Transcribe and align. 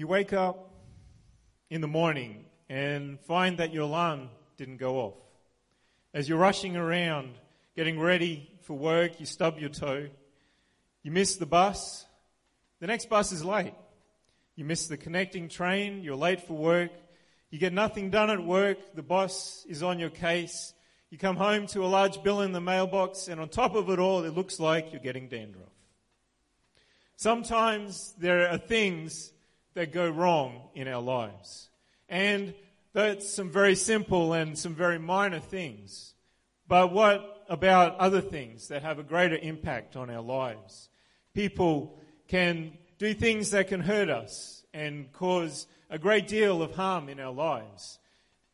You 0.00 0.06
wake 0.06 0.32
up 0.32 0.70
in 1.68 1.82
the 1.82 1.86
morning 1.86 2.46
and 2.70 3.20
find 3.20 3.58
that 3.58 3.70
your 3.70 3.82
alarm 3.82 4.30
didn't 4.56 4.78
go 4.78 4.96
off. 4.96 5.18
As 6.14 6.26
you're 6.26 6.38
rushing 6.38 6.74
around, 6.74 7.34
getting 7.76 8.00
ready 8.00 8.50
for 8.62 8.78
work, 8.78 9.20
you 9.20 9.26
stub 9.26 9.58
your 9.58 9.68
toe, 9.68 10.08
you 11.02 11.10
miss 11.10 11.36
the 11.36 11.44
bus, 11.44 12.06
the 12.80 12.86
next 12.86 13.10
bus 13.10 13.30
is 13.30 13.44
late. 13.44 13.74
You 14.56 14.64
miss 14.64 14.86
the 14.86 14.96
connecting 14.96 15.50
train, 15.50 16.02
you're 16.02 16.16
late 16.16 16.46
for 16.46 16.54
work, 16.54 16.92
you 17.50 17.58
get 17.58 17.74
nothing 17.74 18.08
done 18.08 18.30
at 18.30 18.42
work, 18.42 18.78
the 18.94 19.02
boss 19.02 19.66
is 19.68 19.82
on 19.82 19.98
your 19.98 20.08
case, 20.08 20.72
you 21.10 21.18
come 21.18 21.36
home 21.36 21.66
to 21.66 21.84
a 21.84 21.88
large 21.88 22.22
bill 22.22 22.40
in 22.40 22.52
the 22.52 22.60
mailbox, 22.62 23.28
and 23.28 23.38
on 23.38 23.50
top 23.50 23.74
of 23.74 23.90
it 23.90 23.98
all, 23.98 24.24
it 24.24 24.34
looks 24.34 24.58
like 24.58 24.92
you're 24.92 25.02
getting 25.02 25.28
dandruff. 25.28 25.68
Sometimes 27.16 28.14
there 28.16 28.48
are 28.48 28.56
things 28.56 29.30
that 29.74 29.92
go 29.92 30.08
wrong 30.08 30.62
in 30.74 30.88
our 30.88 31.02
lives. 31.02 31.68
And 32.08 32.54
that's 32.92 33.28
some 33.28 33.50
very 33.50 33.74
simple 33.74 34.32
and 34.32 34.58
some 34.58 34.74
very 34.74 34.98
minor 34.98 35.38
things. 35.38 36.14
But 36.66 36.92
what 36.92 37.44
about 37.48 37.96
other 37.98 38.20
things 38.20 38.68
that 38.68 38.82
have 38.82 38.98
a 38.98 39.04
greater 39.04 39.36
impact 39.36 39.96
on 39.96 40.10
our 40.10 40.22
lives? 40.22 40.88
People 41.34 41.98
can 42.28 42.72
do 42.98 43.14
things 43.14 43.50
that 43.52 43.68
can 43.68 43.80
hurt 43.80 44.10
us 44.10 44.64
and 44.72 45.12
cause 45.12 45.66
a 45.88 45.98
great 45.98 46.28
deal 46.28 46.62
of 46.62 46.74
harm 46.74 47.08
in 47.08 47.18
our 47.18 47.32
lives. 47.32 47.98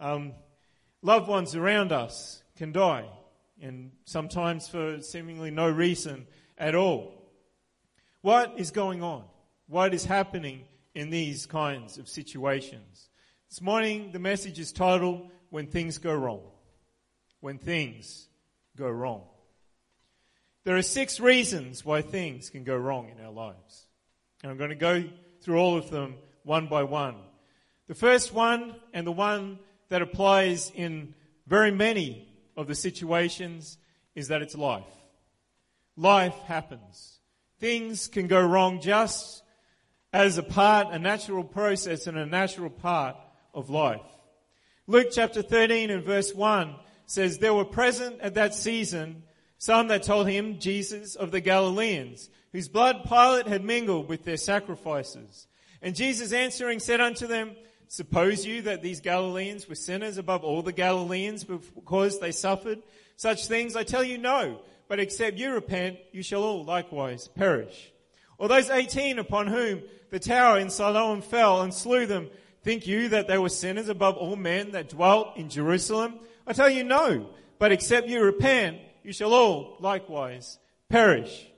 Um, 0.01 0.33
loved 1.03 1.29
ones 1.29 1.55
around 1.55 1.93
us 1.93 2.43
can 2.57 2.73
die, 2.73 3.07
and 3.61 3.91
sometimes 4.05 4.69
for 4.69 5.01
seemingly 5.01 5.51
no 5.51 5.69
reason 5.69 6.27
at 6.57 6.75
all. 6.75 7.13
What 8.23 8.55
is 8.59 8.71
going 8.71 9.03
on? 9.03 9.25
What 9.67 9.95
is 9.95 10.05
happening 10.05 10.65
in 10.97 11.11
these 11.11 11.45
kinds 11.45 11.99
of 11.99 12.09
situations. 12.09 13.11
This 13.51 13.61
morning, 13.61 14.13
the 14.13 14.19
message 14.19 14.59
is 14.59 14.73
titled, 14.73 15.31
When 15.51 15.67
Things 15.67 15.99
Go 15.99 16.15
Wrong. 16.15 16.41
When 17.41 17.59
Things 17.59 18.29
Go 18.77 18.89
Wrong. 18.89 19.25
There 20.65 20.75
are 20.75 20.83
six 20.83 21.21
reasons 21.21 21.85
why 21.85 22.01
things 22.01 22.49
can 22.49 22.65
go 22.65 22.75
wrong 22.75 23.11
in 23.11 23.23
our 23.23 23.31
lives. 23.31 23.87
And 24.43 24.51
I'm 24.51 24.57
going 24.57 24.71
to 24.71 24.75
go 24.75 25.05
through 25.43 25.59
all 25.59 25.77
of 25.77 25.91
them 25.91 26.15
one 26.45 26.67
by 26.67 26.83
one. 26.83 27.17
The 27.89 27.95
first 27.95 28.33
one, 28.33 28.75
and 28.95 29.07
the 29.07 29.13
one 29.13 29.59
that 29.91 30.01
applies 30.01 30.73
in 30.75 31.15
very 31.47 31.73
many 31.73 32.27
of 32.57 32.69
the 32.69 32.75
situations, 32.75 33.77
is 34.15 34.29
that 34.29 34.41
it's 34.41 34.55
life. 34.55 34.83
Life 35.95 36.39
happens. 36.47 37.21
Things 37.61 38.09
can 38.09 38.29
go 38.29 38.41
wrong 38.41 38.81
just 38.81 39.43
as 40.17 40.39
a 40.39 40.43
part, 40.43 40.95
a 40.95 40.99
natural 40.99 41.45
process 41.45 42.07
and 42.07 42.17
a 42.17 42.25
natural 42.25 42.71
part 42.71 43.17
of 43.53 43.69
life. 43.69 44.01
Luke 44.87 45.09
chapter 45.13 45.43
13 45.43 45.91
and 45.91 46.05
verse 46.05 46.35
1 46.35 46.75
says, 47.05 47.37
There 47.37 47.53
were 47.53 47.67
present 47.67 48.21
at 48.23 48.33
that 48.35 48.55
season 48.55 49.25
some 49.59 49.89
that 49.89 50.05
told 50.05 50.27
him, 50.27 50.59
Jesus 50.59 51.17
of 51.17 51.33
the 51.33 51.41
Galileans, 51.41 52.31
whose 52.53 52.67
blood 52.67 53.05
Pilate 53.05 53.47
had 53.47 53.63
mingled 53.63 54.09
with 54.09 54.25
their 54.25 54.39
sacrifices. 54.39 55.47
And 55.83 55.95
Jesus 55.95 56.33
answering 56.33 56.79
said 56.79 57.03
unto 57.03 57.27
them, 57.27 57.55
Suppose 57.89 58.47
you 58.47 58.63
that 58.63 58.81
these 58.81 59.03
Galileans 59.03 59.69
were 59.69 59.75
sinners 59.75 60.17
above 60.17 60.45
all 60.45 60.63
the 60.63 60.73
Galileans 60.73 61.45
because 61.45 62.21
they 62.21 62.33
suffered 62.33 62.79
such 63.17 63.49
things? 63.49 63.77
I 63.77 63.83
tell 63.83 64.03
you 64.03 64.17
no, 64.17 64.63
but 64.89 64.99
except 64.99 65.37
you 65.37 65.53
repent, 65.53 65.99
you 66.13 66.23
shall 66.23 66.43
all 66.43 66.65
likewise 66.65 67.29
perish. 67.29 67.93
Or 68.39 68.49
those 68.49 68.71
18 68.71 69.19
upon 69.19 69.47
whom 69.47 69.83
the 70.11 70.19
tower 70.19 70.59
in 70.59 70.71
Siloam 70.71 71.23
fell 71.23 71.63
and 71.63 71.73
slew 71.73 72.07
them, 72.07 72.29
think 72.63 72.87
you 72.87 73.09
that 73.11 73.29
they 73.29 73.39
were 73.39 73.49
sinners 73.49 73.89
above 73.89 74.17
all 74.17 74.37
men 74.37 74.73
that 74.73 74.91
dwelt 74.91 75.37
in 75.37 75.49
Jerusalem? 75.49 76.19
I 76.47 76.53
tell 76.53 76.71
you 76.71 76.85
no, 76.85 77.31
but 77.59 77.73
except 77.73 78.09
you 78.09 78.23
repent, 78.23 78.79
you 79.03 79.13
shall 79.13 79.33
all 79.33 79.77
likewise 79.81 80.59
perish. 80.89 81.49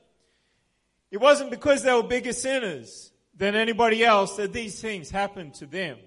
It 1.10 1.18
wasn't 1.18 1.50
because 1.50 1.82
they 1.82 1.92
were 1.92 2.02
bigger 2.02 2.32
sinners 2.32 3.10
than 3.34 3.54
anybody 3.54 4.04
else 4.04 4.36
that 4.36 4.52
these 4.52 4.80
things 4.80 5.10
happened 5.10 5.54
to 5.54 5.66
them. 5.66 5.98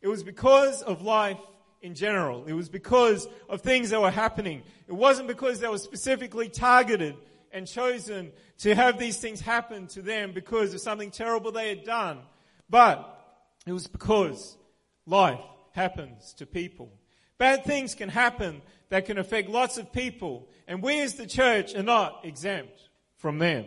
It 0.00 0.08
was 0.08 0.22
because 0.22 0.82
of 0.82 1.02
life 1.02 1.38
in 1.80 1.94
general. 1.94 2.44
It 2.46 2.52
was 2.52 2.68
because 2.68 3.26
of 3.48 3.60
things 3.60 3.90
that 3.90 4.00
were 4.00 4.10
happening. 4.10 4.62
It 4.86 4.92
wasn't 4.92 5.28
because 5.28 5.60
they 5.60 5.68
were 5.68 5.78
specifically 5.78 6.48
targeted 6.48 7.16
and 7.52 7.66
chosen 7.66 8.32
to 8.58 8.74
have 8.74 8.98
these 8.98 9.18
things 9.18 9.40
happen 9.40 9.86
to 9.88 10.02
them 10.02 10.32
because 10.32 10.74
of 10.74 10.80
something 10.80 11.10
terrible 11.10 11.52
they 11.52 11.68
had 11.68 11.84
done. 11.84 12.20
But 12.68 13.08
it 13.66 13.72
was 13.72 13.86
because 13.86 14.56
life 15.06 15.40
happens 15.72 16.34
to 16.34 16.46
people. 16.46 16.90
Bad 17.38 17.64
things 17.64 17.94
can 17.94 18.08
happen 18.08 18.62
that 18.88 19.06
can 19.06 19.18
affect 19.18 19.48
lots 19.48 19.78
of 19.78 19.92
people, 19.92 20.48
and 20.68 20.82
we 20.82 21.00
as 21.00 21.14
the 21.14 21.26
church 21.26 21.74
are 21.74 21.82
not 21.82 22.24
exempt 22.24 22.88
from 23.16 23.38
them. 23.38 23.66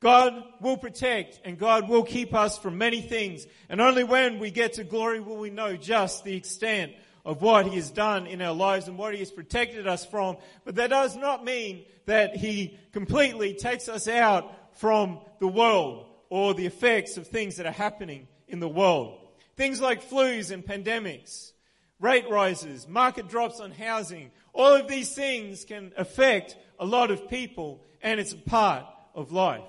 God 0.00 0.34
will 0.60 0.76
protect 0.76 1.40
and 1.44 1.58
God 1.58 1.88
will 1.88 2.02
keep 2.02 2.34
us 2.34 2.58
from 2.58 2.76
many 2.76 3.00
things, 3.00 3.46
and 3.68 3.80
only 3.80 4.04
when 4.04 4.38
we 4.38 4.50
get 4.50 4.74
to 4.74 4.84
glory 4.84 5.20
will 5.20 5.36
we 5.36 5.50
know 5.50 5.76
just 5.76 6.24
the 6.24 6.36
extent 6.36 6.92
of 7.24 7.42
what 7.42 7.66
He 7.66 7.76
has 7.76 7.90
done 7.90 8.26
in 8.26 8.42
our 8.42 8.54
lives 8.54 8.88
and 8.88 8.98
what 8.98 9.14
He 9.14 9.20
has 9.20 9.30
protected 9.30 9.86
us 9.86 10.04
from. 10.04 10.36
But 10.64 10.76
that 10.76 10.90
does 10.90 11.16
not 11.16 11.44
mean 11.44 11.84
that 12.06 12.36
He 12.36 12.78
completely 12.92 13.54
takes 13.54 13.88
us 13.88 14.08
out 14.08 14.52
from 14.78 15.20
the 15.40 15.48
world 15.48 16.06
or 16.28 16.54
the 16.54 16.66
effects 16.66 17.16
of 17.16 17.26
things 17.26 17.56
that 17.56 17.66
are 17.66 17.72
happening 17.72 18.28
in 18.48 18.60
the 18.60 18.68
world. 18.68 19.20
Things 19.56 19.80
like 19.80 20.08
flus 20.08 20.50
and 20.50 20.64
pandemics, 20.64 21.52
rate 22.00 22.28
rises, 22.28 22.88
market 22.88 23.28
drops 23.28 23.60
on 23.60 23.70
housing, 23.70 24.30
all 24.52 24.74
of 24.74 24.88
these 24.88 25.14
things 25.14 25.64
can 25.64 25.92
affect 25.96 26.56
a 26.78 26.84
lot 26.84 27.10
of 27.10 27.28
people 27.28 27.84
and 28.02 28.20
it's 28.20 28.32
a 28.32 28.36
part 28.36 28.84
of 29.14 29.32
life. 29.32 29.62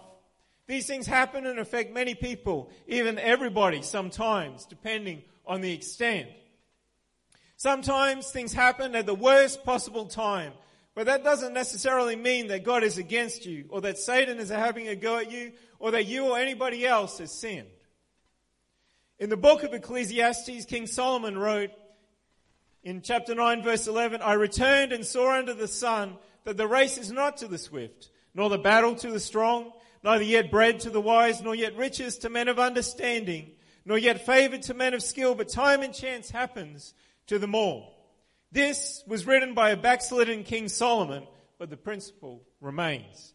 These 0.67 0.87
things 0.87 1.05
happen 1.05 1.45
and 1.45 1.59
affect 1.59 1.93
many 1.93 2.15
people, 2.15 2.71
even 2.87 3.19
everybody 3.19 3.83
sometimes, 3.83 4.65
depending 4.65 5.21
on 5.45 5.61
the 5.61 5.71
extent. 5.71 6.29
Sometimes 7.57 8.29
things 8.31 8.53
happen 8.53 8.95
at 8.95 9.05
the 9.05 9.15
worst 9.15 9.63
possible 9.63 10.05
time, 10.05 10.53
but 10.93 11.05
that 11.05 11.23
doesn't 11.23 11.53
necessarily 11.53 12.15
mean 12.15 12.47
that 12.47 12.63
God 12.63 12.83
is 12.83 12.97
against 12.97 13.45
you, 13.45 13.65
or 13.69 13.81
that 13.81 13.97
Satan 13.97 14.39
is 14.39 14.49
having 14.49 14.87
a 14.87 14.95
go 14.95 15.17
at 15.17 15.31
you, 15.31 15.53
or 15.79 15.91
that 15.91 16.05
you 16.05 16.25
or 16.25 16.37
anybody 16.37 16.85
else 16.85 17.19
has 17.19 17.31
sinned. 17.31 17.67
In 19.19 19.29
the 19.29 19.37
book 19.37 19.63
of 19.63 19.73
Ecclesiastes, 19.73 20.65
King 20.65 20.87
Solomon 20.87 21.37
wrote 21.37 21.71
in 22.83 23.01
chapter 23.01 23.33
9 23.33 23.63
verse 23.63 23.87
11, 23.87 24.21
I 24.21 24.33
returned 24.33 24.91
and 24.91 25.05
saw 25.05 25.37
under 25.37 25.53
the 25.53 25.67
sun 25.67 26.17
that 26.43 26.57
the 26.57 26.67
race 26.67 26.97
is 26.97 27.11
not 27.11 27.37
to 27.37 27.47
the 27.47 27.57
swift, 27.57 28.11
nor 28.33 28.49
the 28.49 28.57
battle 28.57 28.95
to 28.95 29.11
the 29.11 29.19
strong, 29.19 29.71
neither 30.03 30.23
yet 30.23 30.51
bread 30.51 30.81
to 30.81 30.89
the 30.89 31.01
wise, 31.01 31.41
nor 31.41 31.55
yet 31.55 31.77
riches 31.77 32.17
to 32.19 32.29
men 32.29 32.49
of 32.49 32.59
understanding, 32.59 33.51
nor 33.85 33.97
yet 33.97 34.25
favor 34.25 34.57
to 34.57 34.73
men 34.73 34.93
of 34.93 35.01
skill, 35.01 35.33
but 35.33 35.47
time 35.47 35.81
and 35.81 35.93
chance 35.93 36.29
happens 36.29 36.93
to 37.27 37.39
them 37.39 37.55
all. 37.55 37.93
This 38.51 39.03
was 39.07 39.25
written 39.25 39.53
by 39.53 39.71
a 39.71 39.77
backslidden 39.77 40.43
King 40.43 40.69
Solomon, 40.69 41.23
but 41.57 41.69
the 41.69 41.77
principle 41.77 42.43
remains. 42.61 43.33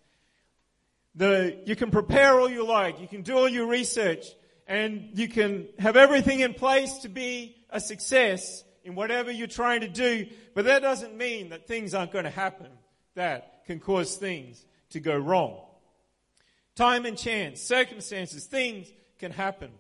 The, 1.15 1.59
you 1.67 1.77
can 1.77 1.91
prepare 1.91 2.39
all 2.41 2.49
you 2.49 2.67
like, 2.67 3.01
you 3.01 3.09
can 3.09 3.23
do 3.23 3.37
all 3.37 3.49
your 3.49 3.67
research, 3.67 4.27
and 4.67 5.11
you 5.15 5.29
can 5.29 5.69
have 5.79 5.97
everything 5.97 6.41
in 6.41 6.55
place 6.55 6.99
to 6.99 7.09
be 7.09 7.57
a 7.71 7.81
success 7.81 8.65
in 8.85 8.95
whatever 8.95 9.31
you're 9.31 9.47
trying 9.47 9.81
to 9.83 9.89
do, 9.89 10.27
but 10.55 10.65
that 10.65 10.83
doesn't 10.83 11.17
mean 11.17 11.51
that 11.51 11.67
things 11.67 11.95
aren't 11.95 12.13
going 12.13 12.25
to 12.25 12.31
happen 12.31 12.69
that 13.15 13.65
can 13.67 13.81
cause 13.81 14.17
things 14.17 14.65
to 14.91 15.01
go 15.01 15.17
wrong. 15.17 15.61
Time 16.77 17.05
and 17.05 17.19
chance, 17.19 17.61
circumstances, 17.61 18.47
things 18.47 18.91
can 19.19 19.33
happen. 19.33 19.71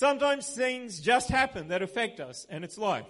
Sometimes 0.00 0.48
things 0.48 0.98
just 0.98 1.28
happen 1.28 1.68
that 1.68 1.82
affect 1.82 2.20
us, 2.20 2.46
and 2.48 2.64
it's 2.64 2.78
life. 2.78 3.04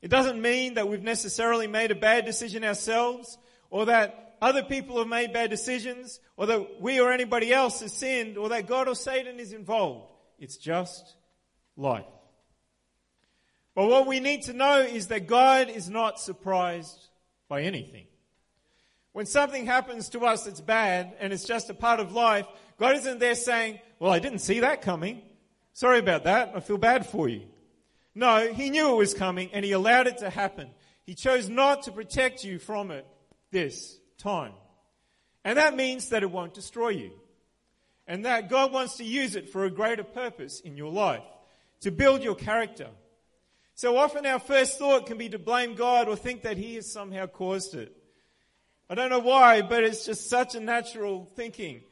It 0.00 0.08
doesn't 0.08 0.40
mean 0.40 0.74
that 0.74 0.88
we've 0.88 1.02
necessarily 1.02 1.66
made 1.66 1.90
a 1.90 1.94
bad 1.94 2.24
decision 2.24 2.64
ourselves, 2.64 3.36
or 3.68 3.84
that 3.84 4.36
other 4.40 4.62
people 4.62 4.96
have 4.96 5.08
made 5.08 5.34
bad 5.34 5.50
decisions, 5.50 6.20
or 6.38 6.46
that 6.46 6.80
we 6.80 6.98
or 7.00 7.12
anybody 7.12 7.52
else 7.52 7.80
has 7.80 7.92
sinned, 7.92 8.38
or 8.38 8.48
that 8.48 8.66
God 8.66 8.88
or 8.88 8.94
Satan 8.94 9.38
is 9.40 9.52
involved. 9.52 10.10
It's 10.38 10.56
just 10.56 11.16
life. 11.76 12.06
But 13.74 13.88
what 13.88 14.06
we 14.06 14.18
need 14.18 14.44
to 14.44 14.54
know 14.54 14.78
is 14.80 15.08
that 15.08 15.26
God 15.26 15.68
is 15.68 15.90
not 15.90 16.18
surprised 16.18 17.10
by 17.46 17.60
anything. 17.60 18.06
When 19.12 19.26
something 19.26 19.66
happens 19.66 20.08
to 20.08 20.20
us 20.20 20.44
that's 20.44 20.62
bad 20.62 21.12
and 21.20 21.30
it's 21.30 21.44
just 21.44 21.68
a 21.68 21.74
part 21.74 22.00
of 22.00 22.12
life, 22.12 22.46
God 22.78 22.96
isn't 22.96 23.18
there 23.18 23.34
saying, 23.34 23.80
Well, 23.98 24.10
I 24.10 24.18
didn't 24.18 24.38
see 24.38 24.60
that 24.60 24.80
coming. 24.80 25.20
Sorry 25.72 25.98
about 25.98 26.24
that. 26.24 26.52
I 26.54 26.60
feel 26.60 26.78
bad 26.78 27.06
for 27.06 27.28
you. 27.28 27.42
No, 28.14 28.52
he 28.52 28.70
knew 28.70 28.92
it 28.92 28.98
was 28.98 29.14
coming 29.14 29.50
and 29.52 29.64
he 29.64 29.72
allowed 29.72 30.06
it 30.06 30.18
to 30.18 30.30
happen. 30.30 30.70
He 31.04 31.14
chose 31.14 31.48
not 31.48 31.84
to 31.84 31.92
protect 31.92 32.44
you 32.44 32.58
from 32.58 32.90
it 32.90 33.06
this 33.50 33.98
time. 34.18 34.52
And 35.44 35.58
that 35.58 35.74
means 35.74 36.10
that 36.10 36.22
it 36.22 36.30
won't 36.30 36.54
destroy 36.54 36.90
you. 36.90 37.12
And 38.06 38.24
that 38.24 38.50
God 38.50 38.72
wants 38.72 38.96
to 38.96 39.04
use 39.04 39.36
it 39.36 39.48
for 39.48 39.64
a 39.64 39.70
greater 39.70 40.04
purpose 40.04 40.60
in 40.60 40.76
your 40.76 40.92
life, 40.92 41.22
to 41.80 41.90
build 41.90 42.22
your 42.22 42.34
character. 42.34 42.88
So 43.74 43.96
often 43.96 44.26
our 44.26 44.38
first 44.38 44.78
thought 44.78 45.06
can 45.06 45.18
be 45.18 45.28
to 45.30 45.38
blame 45.38 45.74
God 45.74 46.08
or 46.08 46.16
think 46.16 46.42
that 46.42 46.58
He 46.58 46.74
has 46.74 46.92
somehow 46.92 47.26
caused 47.26 47.74
it. 47.74 47.96
I 48.90 48.94
don't 48.94 49.10
know 49.10 49.20
why, 49.20 49.62
but 49.62 49.84
it's 49.84 50.04
just 50.04 50.28
such 50.28 50.54
a 50.54 50.60
natural 50.60 51.30
thinking 51.34 51.82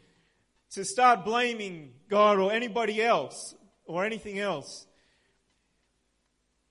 to 0.72 0.84
start 0.84 1.24
blaming 1.24 1.92
God 2.08 2.38
or 2.38 2.52
anybody 2.52 3.02
else 3.02 3.54
or 3.90 4.04
anything 4.04 4.38
else. 4.38 4.86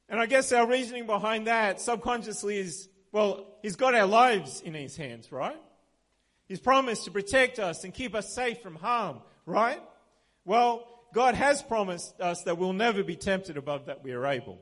And 0.07 0.19
I 0.19 0.25
guess 0.25 0.51
our 0.51 0.67
reasoning 0.67 1.05
behind 1.05 1.47
that 1.47 1.79
subconsciously 1.79 2.57
is, 2.57 2.89
well, 3.11 3.45
He's 3.61 3.75
got 3.75 3.93
our 3.93 4.05
lives 4.05 4.61
in 4.61 4.73
His 4.73 4.95
hands, 4.95 5.31
right? 5.31 5.59
He's 6.47 6.59
promised 6.59 7.05
to 7.05 7.11
protect 7.11 7.59
us 7.59 7.83
and 7.83 7.93
keep 7.93 8.15
us 8.15 8.33
safe 8.33 8.61
from 8.61 8.75
harm, 8.75 9.19
right? 9.45 9.81
Well, 10.45 10.87
God 11.13 11.35
has 11.35 11.61
promised 11.61 12.19
us 12.19 12.43
that 12.43 12.57
we'll 12.57 12.73
never 12.73 13.03
be 13.03 13.15
tempted 13.15 13.57
above 13.57 13.85
that 13.85 14.03
we 14.03 14.13
are 14.13 14.25
able. 14.25 14.59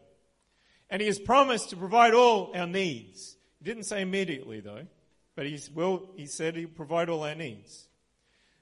And 0.89 1.01
He 1.01 1.07
has 1.07 1.19
promised 1.19 1.69
to 1.69 1.77
provide 1.77 2.13
all 2.13 2.51
our 2.53 2.67
needs. 2.67 3.37
He 3.59 3.65
didn't 3.65 3.83
say 3.83 4.01
immediately 4.01 4.59
though, 4.59 4.87
but 5.35 5.45
He's, 5.45 5.71
well, 5.71 6.09
He 6.15 6.25
said 6.25 6.55
He'll 6.55 6.67
provide 6.67 7.09
all 7.09 7.23
our 7.23 7.35
needs. 7.35 7.86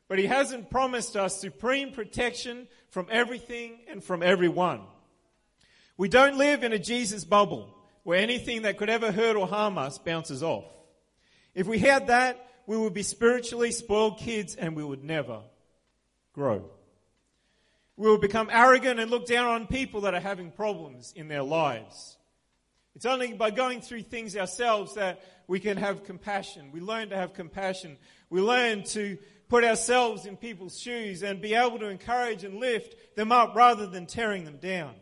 But 0.07 0.19
He 0.19 0.25
hasn't 0.27 0.69
promised 0.69 1.15
us 1.15 1.39
supreme 1.39 1.91
protection 1.91 2.67
from 2.89 3.07
everything 3.09 3.79
and 3.89 4.03
from 4.03 4.21
everyone. 4.21 4.81
We 5.97 6.09
don't 6.09 6.37
live 6.37 6.63
in 6.63 6.73
a 6.73 6.79
Jesus 6.79 7.23
bubble 7.23 7.75
where 8.03 8.19
anything 8.19 8.63
that 8.63 8.77
could 8.77 8.89
ever 8.89 9.11
hurt 9.11 9.35
or 9.35 9.47
harm 9.47 9.77
us 9.77 9.97
bounces 9.97 10.43
off. 10.43 10.65
If 11.53 11.67
we 11.67 11.79
had 11.79 12.07
that, 12.07 12.45
we 12.67 12.77
would 12.77 12.93
be 12.93 13.03
spiritually 13.03 13.71
spoiled 13.71 14.19
kids 14.19 14.55
and 14.55 14.75
we 14.75 14.83
would 14.83 15.03
never 15.03 15.41
grow. 16.33 16.69
We 17.97 18.09
will 18.09 18.17
become 18.17 18.49
arrogant 18.51 18.99
and 18.99 19.09
look 19.09 19.25
down 19.25 19.47
on 19.47 19.67
people 19.67 20.01
that 20.01 20.13
are 20.13 20.19
having 20.19 20.51
problems 20.51 21.13
in 21.15 21.29
their 21.29 21.43
lives. 21.43 22.17
It's 22.95 23.05
only 23.05 23.33
by 23.33 23.51
going 23.51 23.81
through 23.81 24.03
things 24.03 24.35
ourselves 24.35 24.95
that 24.95 25.21
we 25.47 25.59
can 25.59 25.77
have 25.77 26.03
compassion. 26.03 26.71
We 26.71 26.81
learn 26.81 27.09
to 27.09 27.15
have 27.15 27.33
compassion. 27.33 27.97
We 28.29 28.41
learn 28.41 28.83
to 28.83 29.17
put 29.47 29.63
ourselves 29.63 30.25
in 30.25 30.37
people's 30.37 30.79
shoes 30.79 31.23
and 31.23 31.41
be 31.41 31.53
able 31.53 31.79
to 31.79 31.87
encourage 31.87 32.43
and 32.43 32.59
lift 32.59 32.95
them 33.15 33.31
up 33.31 33.55
rather 33.55 33.85
than 33.85 34.05
tearing 34.05 34.43
them 34.43 34.57
down. 34.57 34.93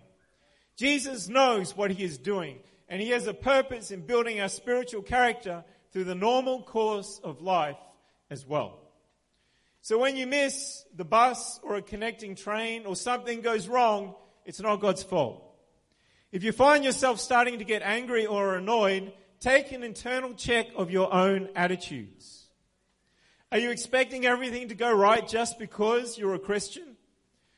Jesus 0.76 1.30
knows 1.30 1.76
what 1.78 1.92
he 1.92 2.04
is 2.04 2.18
doing, 2.18 2.60
and 2.90 3.02
he 3.02 3.10
has 3.10 3.28
a 3.28 3.34
purpose 3.34 3.92
in 3.92 4.06
building 4.06 4.40
our 4.40 4.50
spiritual 4.50 5.02
character 5.02 5.64
through 5.92 6.06
the 6.06 6.16
normal 6.16 6.64
course 6.64 7.20
of 7.24 7.42
life 7.42 7.78
as 8.30 8.46
well. 8.46 8.80
So 9.82 10.00
when 10.00 10.16
you 10.16 10.26
miss 10.26 10.86
the 10.96 11.06
bus 11.06 11.60
or 11.62 11.76
a 11.76 11.82
connecting 11.82 12.36
train 12.36 12.86
or 12.86 12.96
something 12.96 13.42
goes 13.42 13.68
wrong, 13.68 14.16
it's 14.46 14.60
not 14.60 14.78
God's 14.78 15.04
fault. 15.04 15.44
If 16.32 16.44
you 16.44 16.52
find 16.52 16.84
yourself 16.84 17.20
starting 17.20 17.60
to 17.60 17.66
get 17.66 17.84
angry 17.84 18.26
or 18.26 18.56
annoyed, 18.56 19.14
take 19.40 19.72
an 19.72 19.84
internal 19.84 20.34
check 20.34 20.68
of 20.76 20.90
your 20.90 21.14
own 21.14 21.50
attitudes. 21.56 22.43
Are 23.54 23.60
you 23.60 23.70
expecting 23.70 24.26
everything 24.26 24.70
to 24.70 24.76
go 24.76 24.92
right 24.92 25.28
just 25.28 25.60
because 25.60 26.18
you're 26.18 26.34
a 26.34 26.40
Christian? 26.40 26.98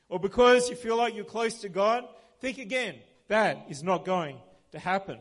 Or 0.10 0.20
because 0.20 0.70
you 0.70 0.76
feel 0.76 0.98
like 0.98 1.16
you're 1.16 1.24
close 1.24 1.62
to 1.62 1.70
God? 1.70 2.04
Think 2.42 2.58
again. 2.58 2.96
That 3.30 3.68
is 3.70 3.82
not 3.82 4.04
going 4.04 4.36
to 4.74 4.78
happen. 4.78 5.20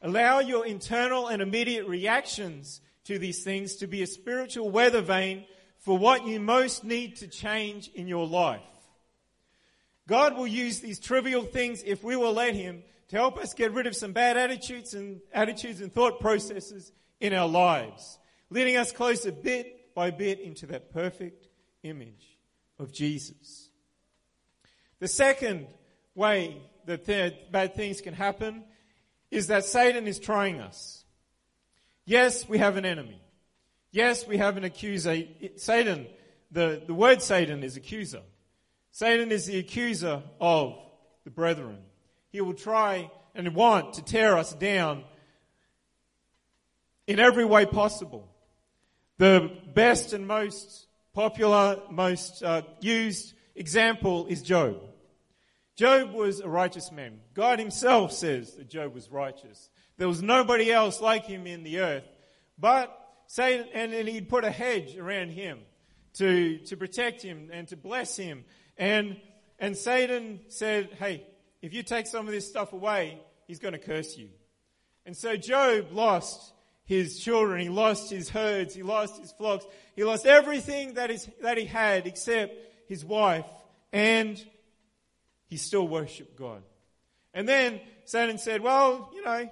Allow 0.00 0.38
your 0.38 0.64
internal 0.64 1.26
and 1.26 1.42
immediate 1.42 1.86
reactions 1.86 2.80
to 3.04 3.18
these 3.18 3.44
things 3.44 3.76
to 3.76 3.86
be 3.86 4.00
a 4.00 4.06
spiritual 4.06 4.70
weather 4.70 5.02
vane 5.02 5.44
for 5.80 5.98
what 5.98 6.26
you 6.26 6.40
most 6.40 6.84
need 6.84 7.16
to 7.16 7.28
change 7.28 7.90
in 7.94 8.08
your 8.08 8.26
life. 8.26 8.62
God 10.06 10.38
will 10.38 10.46
use 10.46 10.80
these 10.80 10.98
trivial 10.98 11.42
things 11.42 11.82
if 11.84 12.02
we 12.02 12.16
will 12.16 12.32
let 12.32 12.54
Him 12.54 12.82
to 13.08 13.16
help 13.16 13.36
us 13.36 13.52
get 13.52 13.74
rid 13.74 13.86
of 13.86 13.94
some 13.94 14.12
bad 14.12 14.38
attitudes 14.38 14.94
and 14.94 15.20
attitudes 15.34 15.82
and 15.82 15.92
thought 15.92 16.18
processes 16.18 16.92
in 17.20 17.34
our 17.34 17.48
lives, 17.48 18.18
leading 18.48 18.78
us 18.78 18.90
closer 18.90 19.30
bit 19.30 19.77
by 19.98 20.12
bit 20.12 20.38
into 20.38 20.64
that 20.64 20.92
perfect 20.92 21.48
image 21.82 22.38
of 22.78 22.92
Jesus. 22.92 23.68
The 25.00 25.08
second 25.08 25.66
way 26.14 26.62
that 26.86 27.50
bad 27.50 27.74
things 27.74 28.00
can 28.00 28.14
happen 28.14 28.62
is 29.32 29.48
that 29.48 29.64
Satan 29.64 30.06
is 30.06 30.20
trying 30.20 30.60
us. 30.60 31.04
Yes, 32.04 32.48
we 32.48 32.58
have 32.58 32.76
an 32.76 32.84
enemy. 32.84 33.20
Yes, 33.90 34.24
we 34.24 34.36
have 34.36 34.56
an 34.56 34.62
accuser. 34.62 35.20
Satan, 35.56 36.06
the, 36.52 36.80
the 36.86 36.94
word 36.94 37.20
Satan 37.20 37.64
is 37.64 37.76
accuser. 37.76 38.22
Satan 38.92 39.32
is 39.32 39.46
the 39.46 39.58
accuser 39.58 40.22
of 40.40 40.78
the 41.24 41.30
brethren. 41.30 41.78
He 42.30 42.40
will 42.40 42.54
try 42.54 43.10
and 43.34 43.52
want 43.52 43.94
to 43.94 44.04
tear 44.04 44.38
us 44.38 44.54
down 44.54 45.02
in 47.08 47.18
every 47.18 47.44
way 47.44 47.66
possible. 47.66 48.32
The 49.18 49.50
best 49.74 50.12
and 50.12 50.28
most 50.28 50.86
popular, 51.12 51.82
most 51.90 52.40
uh, 52.44 52.62
used 52.80 53.34
example 53.56 54.26
is 54.28 54.42
Job. 54.42 54.80
Job 55.76 56.12
was 56.12 56.38
a 56.38 56.48
righteous 56.48 56.92
man. 56.92 57.18
God 57.34 57.58
himself 57.58 58.12
says 58.12 58.54
that 58.54 58.68
Job 58.68 58.94
was 58.94 59.10
righteous. 59.10 59.70
There 59.96 60.06
was 60.06 60.22
nobody 60.22 60.72
else 60.72 61.00
like 61.00 61.24
him 61.24 61.48
in 61.48 61.64
the 61.64 61.80
earth. 61.80 62.04
But 62.58 62.96
Satan, 63.26 63.66
and, 63.74 64.08
he'd 64.08 64.28
put 64.28 64.44
a 64.44 64.50
hedge 64.50 64.96
around 64.96 65.30
him 65.30 65.58
to, 66.14 66.58
to 66.58 66.76
protect 66.76 67.20
him 67.20 67.50
and 67.52 67.66
to 67.68 67.76
bless 67.76 68.16
him. 68.16 68.44
And, 68.76 69.20
and 69.58 69.76
Satan 69.76 70.40
said, 70.46 70.90
hey, 70.98 71.26
if 71.60 71.74
you 71.74 71.82
take 71.82 72.06
some 72.06 72.26
of 72.26 72.32
this 72.32 72.48
stuff 72.48 72.72
away, 72.72 73.20
he's 73.48 73.58
going 73.58 73.72
to 73.72 73.80
curse 73.80 74.16
you. 74.16 74.28
And 75.04 75.16
so 75.16 75.36
Job 75.36 75.88
lost 75.90 76.52
his 76.88 77.18
children, 77.18 77.60
he 77.60 77.68
lost 77.68 78.10
his 78.10 78.30
herds, 78.30 78.74
he 78.74 78.82
lost 78.82 79.20
his 79.20 79.30
flocks, 79.32 79.66
he 79.94 80.04
lost 80.04 80.24
everything 80.24 80.94
that, 80.94 81.10
is, 81.10 81.28
that 81.42 81.58
he 81.58 81.66
had 81.66 82.06
except 82.06 82.54
his 82.88 83.04
wife 83.04 83.44
and 83.92 84.42
he 85.48 85.58
still 85.58 85.86
worshiped 85.86 86.34
God. 86.34 86.62
And 87.34 87.46
then 87.46 87.82
Satan 88.06 88.38
said, 88.38 88.62
well, 88.62 89.10
you 89.14 89.22
know, 89.22 89.50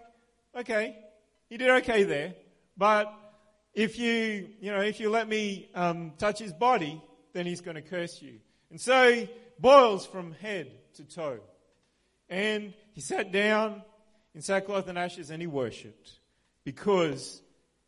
okay, 0.61 0.97
you 1.50 1.59
did 1.59 1.69
okay 1.83 2.05
there, 2.05 2.35
but 2.75 3.12
if 3.75 3.99
you, 3.99 4.49
you 4.59 4.71
know, 4.73 4.81
if 4.81 4.99
you 4.99 5.11
let 5.11 5.29
me 5.29 5.69
um, 5.75 6.15
touch 6.17 6.38
his 6.38 6.55
body, 6.55 7.03
then 7.35 7.44
he's 7.44 7.61
going 7.61 7.75
to 7.75 7.83
curse 7.83 8.23
you. 8.23 8.38
And 8.71 8.81
so 8.81 9.12
he 9.12 9.31
boils 9.59 10.06
from 10.06 10.33
head 10.33 10.73
to 10.94 11.05
toe. 11.05 11.40
And 12.31 12.73
he 12.95 13.02
sat 13.02 13.31
down 13.31 13.83
in 14.35 14.40
sackcloth 14.40 14.88
and 14.88 14.97
ashes 14.97 15.28
and 15.28 15.43
he 15.43 15.47
worshipped 15.47 16.12
because 16.66 17.40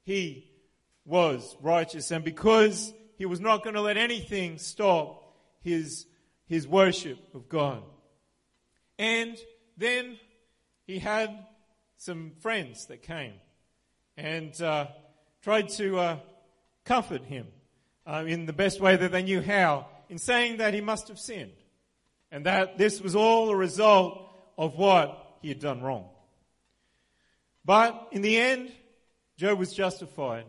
he 0.04 0.49
was 1.04 1.56
righteous 1.61 2.12
and 2.12 2.25
because 2.25 2.94
he 3.16 3.26
was 3.26 3.40
not 3.40 3.64
going 3.64 3.75
to 3.75 3.80
let 3.80 3.97
anything 3.97 4.56
stop 4.56 5.35
his, 5.62 6.06
his 6.47 6.68
worship 6.68 7.18
of 7.35 7.49
God. 7.49 7.82
And 8.97 9.37
then 9.76 10.16
he 10.87 11.00
had 11.00 11.44
some 11.97 12.30
friends 12.38 12.87
that 12.87 13.02
came 13.02 13.35
and 14.16 14.58
uh, 14.62 14.87
tried 15.42 15.70
to 15.70 15.99
uh, 15.99 16.16
comfort 16.85 17.25
him 17.25 17.49
uh, 18.06 18.23
in 18.28 18.47
the 18.47 18.52
best 18.52 18.80
way 18.80 18.94
that 18.94 19.11
they 19.11 19.25
knew 19.25 19.42
how, 19.42 19.88
in 20.08 20.18
saying 20.18 20.58
that 20.58 20.73
he 20.73 20.80
must 20.80 21.08
have 21.08 21.18
sinned 21.18 21.50
and 22.30 22.47
that 22.47 22.78
this 22.78 23.00
was 23.00 23.16
all 23.16 23.50
a 23.50 23.56
result 23.56 24.30
of 24.56 24.76
what 24.76 25.37
he 25.42 25.49
had 25.49 25.58
done 25.58 25.82
wrong. 25.82 26.11
But 27.68 28.08
in 28.12 28.22
the 28.22 28.38
end, 28.38 28.72
Job 29.37 29.58
was 29.58 29.75
justified 29.75 30.46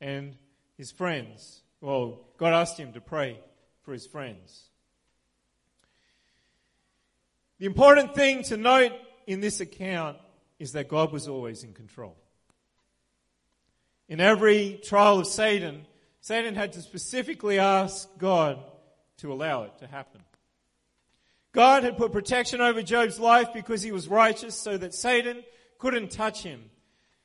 and 0.00 0.36
his 0.78 0.92
friends, 0.92 1.62
well, 1.80 2.20
God 2.36 2.52
asked 2.52 2.78
him 2.78 2.92
to 2.92 3.00
pray 3.00 3.40
for 3.82 3.92
his 3.92 4.06
friends. 4.06 4.62
The 7.58 7.66
important 7.66 8.14
thing 8.14 8.44
to 8.44 8.56
note 8.56 8.92
in 9.26 9.40
this 9.40 9.58
account 9.58 10.16
is 10.60 10.74
that 10.74 10.86
God 10.86 11.10
was 11.10 11.26
always 11.26 11.64
in 11.64 11.72
control. 11.72 12.16
In 14.08 14.20
every 14.20 14.80
trial 14.84 15.18
of 15.18 15.26
Satan, 15.26 15.84
Satan 16.20 16.54
had 16.54 16.74
to 16.74 16.82
specifically 16.82 17.58
ask 17.58 18.08
God 18.16 18.60
to 19.16 19.32
allow 19.32 19.64
it 19.64 19.76
to 19.80 19.88
happen. 19.88 20.20
God 21.50 21.82
had 21.82 21.96
put 21.96 22.12
protection 22.12 22.60
over 22.60 22.80
Job's 22.80 23.18
life 23.18 23.48
because 23.52 23.82
he 23.82 23.90
was 23.90 24.06
righteous 24.06 24.54
so 24.54 24.78
that 24.78 24.94
Satan 24.94 25.42
couldn't 25.84 26.10
touch 26.10 26.42
him. 26.42 26.62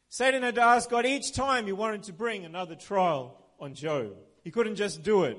Satan 0.09 0.43
had 0.43 0.55
to 0.55 0.61
ask 0.61 0.89
God 0.89 1.05
each 1.05 1.31
time 1.31 1.65
he 1.65 1.71
wanted 1.71 2.03
to 2.03 2.13
bring 2.13 2.43
another 2.43 2.75
trial 2.75 3.41
on 3.57 3.73
Job. 3.73 4.17
He 4.43 4.51
couldn't 4.51 4.75
just 4.75 5.01
do 5.01 5.23
it. 5.23 5.37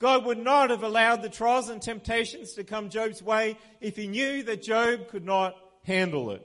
God 0.00 0.24
would 0.24 0.36
not 0.36 0.70
have 0.70 0.82
allowed 0.82 1.22
the 1.22 1.28
trials 1.28 1.68
and 1.68 1.80
temptations 1.80 2.54
to 2.54 2.64
come 2.64 2.88
Job's 2.88 3.22
way 3.22 3.56
if 3.80 3.94
he 3.94 4.08
knew 4.08 4.42
that 4.42 4.64
Job 4.64 5.06
could 5.10 5.24
not 5.24 5.54
handle 5.84 6.32
it. 6.32 6.44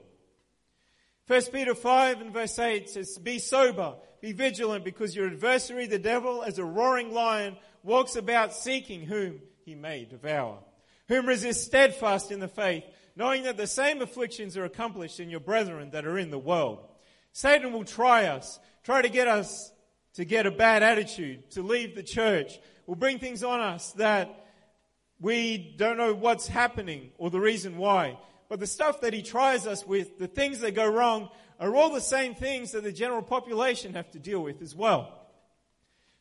1 1.26 1.42
Peter 1.52 1.74
5 1.74 2.20
and 2.20 2.32
verse 2.32 2.56
8 2.56 2.88
says, 2.88 3.18
Be 3.18 3.40
sober, 3.40 3.96
be 4.20 4.30
vigilant, 4.30 4.84
because 4.84 5.16
your 5.16 5.26
adversary, 5.26 5.88
the 5.88 5.98
devil, 5.98 6.44
as 6.44 6.60
a 6.60 6.64
roaring 6.64 7.12
lion, 7.12 7.56
walks 7.82 8.14
about 8.14 8.54
seeking 8.54 9.00
whom 9.00 9.40
he 9.64 9.74
may 9.74 10.04
devour. 10.04 10.58
Whom 11.08 11.26
resist 11.26 11.64
steadfast 11.64 12.30
in 12.30 12.38
the 12.38 12.46
faith, 12.46 12.84
knowing 13.16 13.44
that 13.44 13.56
the 13.56 13.66
same 13.66 14.02
afflictions 14.02 14.56
are 14.56 14.64
accomplished 14.64 15.18
in 15.18 15.30
your 15.30 15.40
brethren 15.40 15.90
that 15.90 16.06
are 16.06 16.18
in 16.18 16.30
the 16.30 16.38
world. 16.38 16.78
Satan 17.32 17.72
will 17.72 17.84
try 17.84 18.26
us, 18.26 18.60
try 18.84 19.02
to 19.02 19.08
get 19.08 19.26
us 19.26 19.72
to 20.14 20.24
get 20.24 20.46
a 20.46 20.50
bad 20.50 20.82
attitude, 20.82 21.50
to 21.50 21.62
leave 21.62 21.94
the 21.94 22.02
church, 22.02 22.58
will 22.86 22.94
bring 22.94 23.18
things 23.18 23.42
on 23.42 23.60
us 23.60 23.92
that 23.92 24.46
we 25.18 25.74
don't 25.76 25.96
know 25.96 26.14
what's 26.14 26.46
happening 26.46 27.10
or 27.18 27.30
the 27.30 27.40
reason 27.40 27.78
why. 27.78 28.18
But 28.48 28.60
the 28.60 28.66
stuff 28.66 29.00
that 29.00 29.12
he 29.12 29.22
tries 29.22 29.66
us 29.66 29.86
with, 29.86 30.18
the 30.18 30.28
things 30.28 30.60
that 30.60 30.74
go 30.74 30.86
wrong, 30.86 31.30
are 31.58 31.74
all 31.74 31.90
the 31.90 32.00
same 32.00 32.34
things 32.34 32.72
that 32.72 32.84
the 32.84 32.92
general 32.92 33.22
population 33.22 33.94
have 33.94 34.10
to 34.12 34.18
deal 34.18 34.40
with 34.40 34.62
as 34.62 34.74
well. 34.74 35.26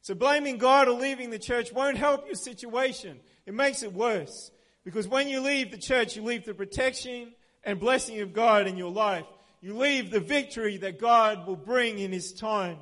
So 0.02 0.16
blaming 0.16 0.58
God 0.58 0.88
or 0.88 0.92
leaving 0.92 1.30
the 1.30 1.40
church 1.40 1.74
won't 1.74 1.98
help 1.98 2.26
your 2.26 2.36
situation. 2.36 3.20
It 3.46 3.54
makes 3.54 3.84
it 3.84 3.94
worse. 3.94 4.52
Because 4.86 5.08
when 5.08 5.28
you 5.28 5.42
leave 5.42 5.72
the 5.72 5.78
church, 5.78 6.16
you 6.16 6.24
leave 6.24 6.46
the 6.46 6.54
protection 6.54 7.34
and 7.64 7.80
blessing 7.80 8.22
of 8.22 8.34
God 8.34 8.68
in 8.68 8.78
your 8.78 8.92
life. 8.92 9.26
You 9.60 9.76
leave 9.76 10.12
the 10.12 10.20
victory 10.20 10.78
that 10.78 11.00
God 11.00 11.48
will 11.48 11.56
bring 11.56 11.98
in 11.98 12.12
His 12.12 12.32
time 12.32 12.78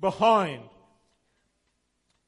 behind. 0.00 0.62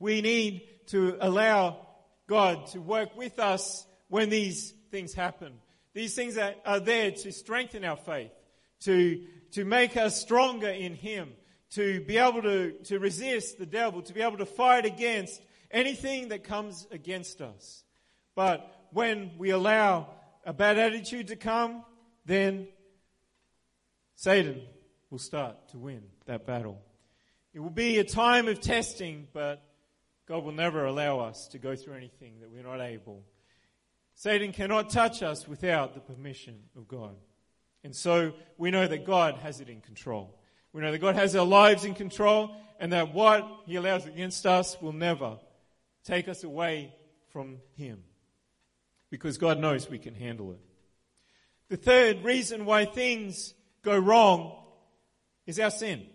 We 0.01 0.21
need 0.21 0.63
to 0.89 1.17
allow 1.21 1.87
God 2.27 2.67
to 2.69 2.81
work 2.81 3.17
with 3.17 3.39
us 3.39 3.87
when 4.09 4.29
these 4.29 4.75
things 4.91 5.15
happen. 5.15 5.53
These 5.95 6.17
things 6.17 6.37
are, 6.37 6.55
are 6.65 6.81
there 6.81 7.13
to 7.13 7.33
strengthen 7.33 7.85
our 7.85 7.97
faith, 7.97 8.33
to, 8.81 9.23
to 9.53 9.65
make 9.65 9.97
us 9.97 10.21
stronger 10.21 10.69
in 10.69 10.95
Him, 10.95 11.31
to 11.71 12.01
be 12.01 12.19
able 12.19 12.43
to, 12.43 12.73
to 12.73 12.99
resist 12.99 13.59
the 13.59 13.67
devil, 13.67 14.03
to 14.03 14.13
be 14.13 14.21
able 14.21 14.39
to 14.39 14.47
fight 14.47 14.85
against 14.85 15.41
anything 15.71 16.29
that 16.29 16.43
comes 16.43 16.89
against 16.91 17.41
us. 17.41 17.85
But 18.35 18.76
when 18.97 19.33
we 19.37 19.51
allow 19.51 20.09
a 20.47 20.55
bad 20.55 20.79
attitude 20.79 21.27
to 21.27 21.37
come, 21.37 21.85
then 22.25 22.67
Satan 24.15 24.63
will 25.11 25.19
start 25.19 25.69
to 25.69 25.79
win 25.79 26.03
that 26.25 26.47
battle. 26.47 26.81
It 27.53 27.61
will 27.61 27.69
be 27.69 27.99
a 27.99 28.05
time 28.05 28.49
of 28.49 28.59
testing, 28.59 29.29
but 29.35 29.63
God 30.27 30.45
will 30.45 30.53
never 30.53 30.87
allow 30.87 31.21
us 31.21 31.47
to 31.49 31.59
go 31.59 31.77
through 31.77 31.93
anything 31.93 32.41
that 32.41 32.51
we're 32.51 32.63
not 32.63 32.81
able. 32.81 33.23
Satan 34.15 34.51
cannot 34.51 34.89
touch 34.89 35.23
us 35.23 35.47
without 35.47 35.93
the 35.93 36.01
permission 36.01 36.59
of 36.75 36.89
God. 36.89 37.17
And 37.85 37.95
so 37.95 38.33
we 38.57 38.71
know 38.71 38.89
that 38.89 39.05
God 39.05 39.35
has 39.43 39.61
it 39.61 39.69
in 39.69 39.83
control. 39.83 40.41
We 40.73 40.81
know 40.81 40.91
that 40.91 41.03
God 41.03 41.17
has 41.17 41.37
our 41.37 41.45
lives 41.45 41.85
in 41.85 41.93
control 41.93 42.57
and 42.81 42.95
that 42.95 43.13
what 43.13 43.47
He 43.67 43.77
allows 43.77 44.07
against 44.07 44.47
us 44.47 44.81
will 44.81 44.95
never 44.95 45.37
take 46.03 46.29
us 46.29 46.45
away 46.45 46.95
from 47.29 47.59
Him. 47.75 48.03
Because 49.17 49.39
God 49.39 49.59
knows 49.59 49.89
we 49.89 49.99
can 49.99 50.15
handle 50.15 50.53
it. 50.53 50.61
The 51.71 51.79
third 51.79 52.23
reason 52.23 52.67
why 52.67 52.85
things 52.85 53.55
go 53.81 53.97
wrong 53.97 54.53
is 55.47 55.59
our 55.59 55.71
sin. 55.71 56.07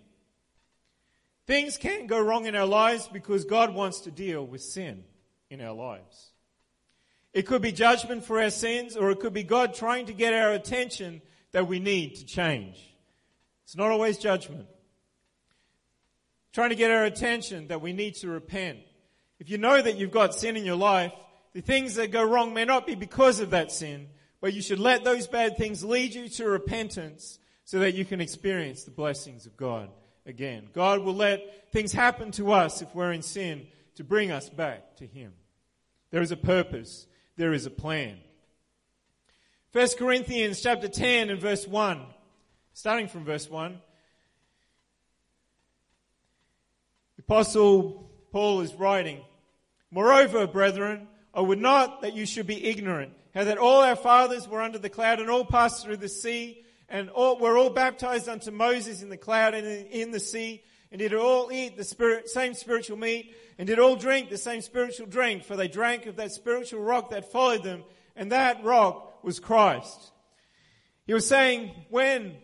Things 1.48 1.77
can 1.77 2.05
go 2.05 2.22
wrong 2.22 2.46
in 2.46 2.55
our 2.55 2.67
lives 2.67 3.10
because 3.12 3.46
God 3.46 3.74
wants 3.74 4.01
to 4.01 4.12
deal 4.12 4.46
with 4.46 4.62
sin 4.62 5.03
in 5.50 5.62
our 5.62 5.74
lives. 5.74 6.29
It 7.34 7.48
could 7.48 7.63
be 7.63 7.72
judgment 7.72 8.24
for 8.24 8.39
our 8.39 8.51
sins, 8.51 8.96
or 8.96 9.10
it 9.10 9.20
could 9.20 9.34
be 9.34 9.41
God 9.41 9.74
trying 9.74 10.05
to 10.05 10.13
get 10.13 10.36
our 10.36 10.51
attention 10.51 11.24
that 11.53 11.67
we 11.67 11.79
need 11.79 12.17
to 12.17 12.25
change. 12.27 12.77
It's 13.63 13.75
not 13.75 13.89
always 13.89 14.20
judgment. 14.20 14.67
Trying 16.53 16.70
to 16.70 16.75
get 16.75 16.91
our 16.91 17.05
attention 17.05 17.70
that 17.70 17.81
we 17.81 17.93
need 17.93 18.13
to 18.17 18.27
repent. 18.27 18.77
If 19.39 19.50
you 19.50 19.58
know 19.58 19.81
that 19.81 19.98
you've 19.98 20.12
got 20.12 20.36
sin 20.36 20.55
in 20.55 20.65
your 20.65 20.75
life, 20.75 21.13
the 21.53 21.62
things 21.62 21.96
that 21.96 22.12
go 22.12 22.24
wrong 22.24 22.53
may 22.53 22.65
not 22.65 22.88
be 22.88 22.96
because 22.96 23.39
of 23.39 23.51
that 23.51 23.72
sin, 23.72 24.08
but 24.39 24.53
you 24.53 24.62
should 24.62 24.79
let 24.79 25.03
those 25.03 25.27
bad 25.27 25.58
things 25.58 25.84
lead 25.84 26.13
you 26.13 26.27
to 26.29 26.48
repentance 26.48 27.39
so 27.65 27.79
that 27.79 27.93
you 27.93 28.05
can 28.05 28.22
experience 28.22 28.84
the 28.84 28.91
blessings 28.91 29.46
of 29.46 29.58
God 29.58 29.89
again. 30.25 30.67
God 30.74 31.01
will 31.01 31.15
let 31.15 31.72
things 31.72 31.91
happen 31.91 32.31
to 32.31 32.51
us 32.51 32.81
if 32.81 32.93
we're 32.96 33.12
in 33.12 33.22
sin 33.22 33.67
to 33.96 34.03
bring 34.03 34.31
us 34.31 34.50
back 34.50 34.96
to 34.98 35.05
Him. 35.05 35.34
There 36.10 36.22
is 36.22 36.31
a 36.31 36.38
purpose. 36.38 37.08
There 37.38 37.53
is 37.53 37.65
a 37.65 37.72
plan. 37.72 38.17
1 39.74 39.88
Corinthians 39.98 40.62
chapter 40.62 40.88
10 40.88 41.29
and 41.29 41.39
verse 41.39 41.65
1, 41.65 42.01
starting 42.74 43.08
from 43.08 43.24
verse 43.24 43.50
1. 43.50 43.79
The 47.15 47.24
apostle 47.24 48.10
Paul 48.31 48.62
is 48.62 48.74
writing, 48.74 49.22
Moreover, 49.91 50.48
brethren, 50.48 51.08
I 51.33 51.41
would 51.41 51.59
not 51.59 52.01
that 52.01 52.13
you 52.13 52.25
should 52.25 52.47
be 52.47 52.65
ignorant, 52.65 53.13
how 53.33 53.45
that 53.45 53.57
all 53.57 53.81
our 53.81 53.95
fathers 53.95 54.47
were 54.47 54.61
under 54.61 54.77
the 54.77 54.89
cloud 54.89 55.19
and 55.19 55.29
all 55.29 55.45
passed 55.45 55.83
through 55.83 55.97
the 55.97 56.09
sea 56.09 56.65
and 56.89 57.09
all, 57.09 57.39
were 57.39 57.57
all 57.57 57.69
baptized 57.69 58.27
unto 58.27 58.51
Moses 58.51 59.01
in 59.01 59.09
the 59.09 59.17
cloud 59.17 59.53
and 59.53 59.65
in, 59.65 59.85
in 59.88 60.11
the 60.11 60.19
sea, 60.19 60.61
and 60.91 61.00
did 61.00 61.13
all 61.13 61.50
eat 61.51 61.77
the 61.77 61.85
spirit, 61.85 62.29
same 62.29 62.53
spiritual 62.53 62.97
meat, 62.97 63.33
and 63.57 63.65
did 63.65 63.79
all 63.79 63.95
drink 63.95 64.29
the 64.29 64.38
same 64.38 64.59
spiritual 64.59 65.07
drink, 65.07 65.45
for 65.45 65.55
they 65.55 65.69
drank 65.69 66.05
of 66.05 66.17
that 66.17 66.33
spiritual 66.33 66.81
rock 66.81 67.11
that 67.11 67.31
followed 67.31 67.63
them, 67.63 67.83
and 68.17 68.33
that 68.33 68.61
rock 68.63 69.23
was 69.23 69.39
Christ. 69.39 70.11
He 71.07 71.13
was 71.13 71.25
saying, 71.25 71.71
when 71.89 72.35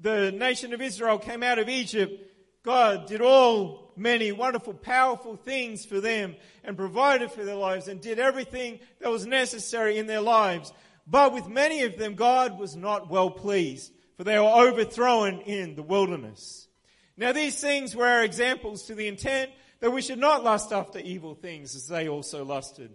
the 0.00 0.32
nation 0.32 0.72
of 0.74 0.82
Israel 0.82 1.18
came 1.18 1.44
out 1.44 1.60
of 1.60 1.68
Egypt, 1.68 2.20
God 2.64 3.06
did 3.06 3.20
all 3.20 3.83
many 3.96 4.32
wonderful, 4.32 4.74
powerful 4.74 5.36
things 5.36 5.84
for 5.84 6.00
them 6.00 6.36
and 6.62 6.76
provided 6.76 7.30
for 7.30 7.44
their 7.44 7.54
lives 7.54 7.88
and 7.88 8.00
did 8.00 8.18
everything 8.18 8.80
that 9.00 9.10
was 9.10 9.26
necessary 9.26 9.98
in 9.98 10.06
their 10.06 10.20
lives. 10.20 10.72
But 11.06 11.32
with 11.32 11.48
many 11.48 11.82
of 11.82 11.98
them, 11.98 12.14
God 12.14 12.58
was 12.58 12.76
not 12.76 13.10
well 13.10 13.30
pleased, 13.30 13.92
for 14.16 14.24
they 14.24 14.38
were 14.38 14.44
overthrown 14.44 15.40
in 15.40 15.74
the 15.74 15.82
wilderness. 15.82 16.68
Now 17.16 17.32
these 17.32 17.60
things 17.60 17.94
were 17.94 18.06
our 18.06 18.24
examples 18.24 18.84
to 18.84 18.94
the 18.94 19.08
intent 19.08 19.50
that 19.80 19.90
we 19.90 20.02
should 20.02 20.18
not 20.18 20.42
lust 20.42 20.72
after 20.72 20.98
evil 20.98 21.34
things 21.34 21.76
as 21.76 21.86
they 21.88 22.08
also 22.08 22.44
lusted. 22.44 22.90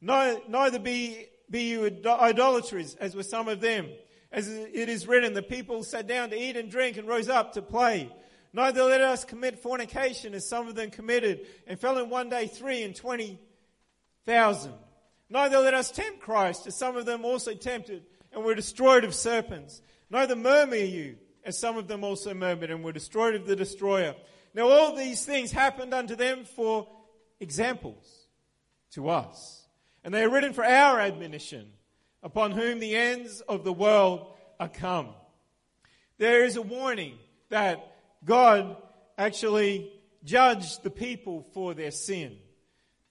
Neither 0.00 0.78
be, 0.78 1.26
be 1.48 1.70
you 1.70 1.86
idolaters 2.04 2.96
as 2.96 3.14
were 3.14 3.22
some 3.22 3.48
of 3.48 3.60
them. 3.60 3.88
As 4.32 4.48
it 4.48 4.88
is 4.88 5.06
written, 5.06 5.34
the 5.34 5.42
people 5.42 5.82
sat 5.84 6.06
down 6.06 6.30
to 6.30 6.36
eat 6.36 6.56
and 6.56 6.70
drink 6.70 6.96
and 6.96 7.06
rose 7.06 7.28
up 7.28 7.52
to 7.52 7.62
play. 7.62 8.10
Neither 8.52 8.82
let 8.84 9.00
us 9.00 9.24
commit 9.24 9.58
fornication 9.58 10.34
as 10.34 10.48
some 10.48 10.68
of 10.68 10.74
them 10.74 10.90
committed 10.90 11.46
and 11.66 11.80
fell 11.80 11.98
in 11.98 12.10
one 12.10 12.28
day 12.28 12.46
three 12.46 12.82
and 12.82 12.94
twenty 12.94 13.40
thousand. 14.26 14.74
Neither 15.30 15.58
let 15.58 15.72
us 15.72 15.90
tempt 15.90 16.20
Christ, 16.20 16.66
as 16.66 16.76
some 16.76 16.96
of 16.96 17.06
them 17.06 17.24
also 17.24 17.54
tempted 17.54 18.04
and 18.32 18.44
were 18.44 18.54
destroyed 18.54 19.04
of 19.04 19.14
serpents. 19.14 19.80
Neither 20.10 20.36
murmur 20.36 20.76
you, 20.76 21.16
as 21.44 21.58
some 21.58 21.78
of 21.78 21.88
them 21.88 22.04
also 22.04 22.34
murmured 22.34 22.70
and 22.70 22.84
were 22.84 22.92
destroyed 22.92 23.34
of 23.34 23.46
the 23.46 23.56
destroyer. 23.56 24.14
Now 24.52 24.68
all 24.68 24.94
these 24.94 25.24
things 25.24 25.50
happened 25.50 25.94
unto 25.94 26.14
them 26.14 26.44
for 26.44 26.86
examples 27.40 28.26
to 28.90 29.08
us. 29.08 29.66
And 30.04 30.12
they 30.12 30.22
are 30.22 30.30
written 30.30 30.52
for 30.52 30.64
our 30.64 31.00
admonition, 31.00 31.72
upon 32.22 32.50
whom 32.50 32.78
the 32.78 32.94
ends 32.94 33.40
of 33.40 33.64
the 33.64 33.72
world 33.72 34.34
are 34.60 34.68
come. 34.68 35.08
There 36.18 36.44
is 36.44 36.56
a 36.56 36.62
warning 36.62 37.18
that 37.48 37.91
God 38.24 38.76
actually 39.18 39.92
judged 40.24 40.82
the 40.82 40.90
people 40.90 41.46
for 41.52 41.74
their 41.74 41.90
sin. 41.90 42.36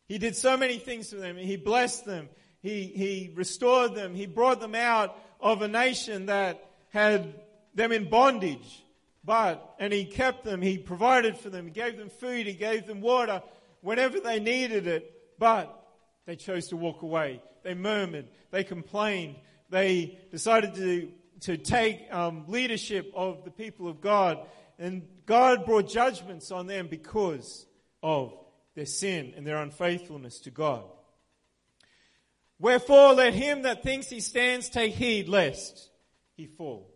He 0.07 0.17
did 0.17 0.35
so 0.35 0.57
many 0.57 0.77
things 0.77 1.09
for 1.09 1.17
them. 1.17 1.37
He 1.37 1.55
blessed 1.55 2.05
them. 2.05 2.29
He, 2.61 2.83
he 2.83 3.31
restored 3.35 3.95
them. 3.95 4.13
He 4.13 4.25
brought 4.25 4.59
them 4.59 4.75
out 4.75 5.17
of 5.39 5.61
a 5.61 5.67
nation 5.67 6.27
that 6.27 6.63
had 6.89 7.33
them 7.73 7.91
in 7.91 8.09
bondage. 8.09 8.83
But, 9.23 9.75
and 9.79 9.93
he 9.93 10.05
kept 10.05 10.43
them. 10.43 10.61
He 10.61 10.77
provided 10.77 11.37
for 11.37 11.49
them. 11.49 11.65
He 11.65 11.71
gave 11.71 11.97
them 11.97 12.09
food. 12.09 12.47
He 12.47 12.53
gave 12.53 12.87
them 12.87 13.01
water 13.01 13.41
whenever 13.81 14.19
they 14.19 14.39
needed 14.39 14.87
it. 14.87 15.11
But 15.39 15.77
they 16.25 16.35
chose 16.35 16.67
to 16.67 16.77
walk 16.77 17.01
away. 17.01 17.41
They 17.63 17.73
murmured. 17.73 18.27
They 18.51 18.63
complained. 18.63 19.35
They 19.69 20.19
decided 20.31 20.75
to, 20.75 21.11
to 21.41 21.57
take 21.57 22.11
um, 22.11 22.45
leadership 22.47 23.11
of 23.15 23.43
the 23.45 23.51
people 23.51 23.87
of 23.87 24.01
God. 24.01 24.39
And 24.81 25.03
God 25.27 25.63
brought 25.67 25.87
judgments 25.87 26.49
on 26.49 26.65
them 26.65 26.87
because 26.87 27.67
of 28.01 28.33
their 28.73 28.87
sin 28.87 29.33
and 29.37 29.45
their 29.45 29.57
unfaithfulness 29.57 30.39
to 30.39 30.49
God. 30.49 30.83
Wherefore 32.57 33.13
let 33.13 33.35
him 33.35 33.61
that 33.61 33.83
thinks 33.83 34.09
he 34.09 34.19
stands 34.19 34.69
take 34.69 34.95
heed 34.95 35.29
lest 35.29 35.91
he 36.35 36.47
fall. 36.47 36.91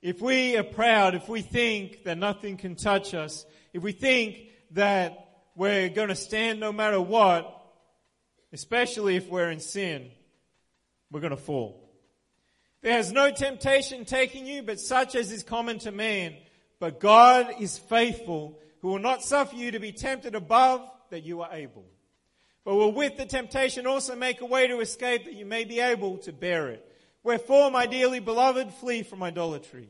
If 0.00 0.22
we 0.22 0.56
are 0.56 0.62
proud, 0.62 1.16
if 1.16 1.28
we 1.28 1.42
think 1.42 2.04
that 2.04 2.16
nothing 2.16 2.58
can 2.58 2.76
touch 2.76 3.12
us, 3.12 3.44
if 3.72 3.82
we 3.82 3.90
think 3.90 4.38
that 4.70 5.18
we're 5.56 5.88
going 5.88 6.10
to 6.10 6.14
stand 6.14 6.60
no 6.60 6.72
matter 6.72 7.00
what, 7.00 7.60
especially 8.52 9.16
if 9.16 9.28
we're 9.28 9.50
in 9.50 9.58
sin, 9.58 10.12
we're 11.10 11.20
going 11.20 11.30
to 11.32 11.36
fall. 11.36 11.85
There 12.86 12.94
has 12.94 13.10
no 13.10 13.32
temptation 13.32 14.04
taking 14.04 14.46
you 14.46 14.62
but 14.62 14.78
such 14.78 15.16
as 15.16 15.32
is 15.32 15.42
common 15.42 15.80
to 15.80 15.90
man. 15.90 16.36
But 16.78 17.00
God 17.00 17.54
is 17.58 17.76
faithful 17.76 18.60
who 18.80 18.90
will 18.90 19.00
not 19.00 19.24
suffer 19.24 19.56
you 19.56 19.72
to 19.72 19.80
be 19.80 19.90
tempted 19.90 20.36
above 20.36 20.88
that 21.10 21.24
you 21.24 21.42
are 21.42 21.52
able. 21.52 21.84
But 22.64 22.76
will 22.76 22.92
with 22.92 23.16
the 23.16 23.26
temptation 23.26 23.88
also 23.88 24.14
make 24.14 24.40
a 24.40 24.46
way 24.46 24.68
to 24.68 24.78
escape 24.78 25.24
that 25.24 25.34
you 25.34 25.44
may 25.44 25.64
be 25.64 25.80
able 25.80 26.18
to 26.18 26.32
bear 26.32 26.68
it. 26.68 26.88
Wherefore, 27.24 27.72
my 27.72 27.86
dearly 27.86 28.20
beloved, 28.20 28.72
flee 28.74 29.02
from 29.02 29.20
idolatry. 29.20 29.88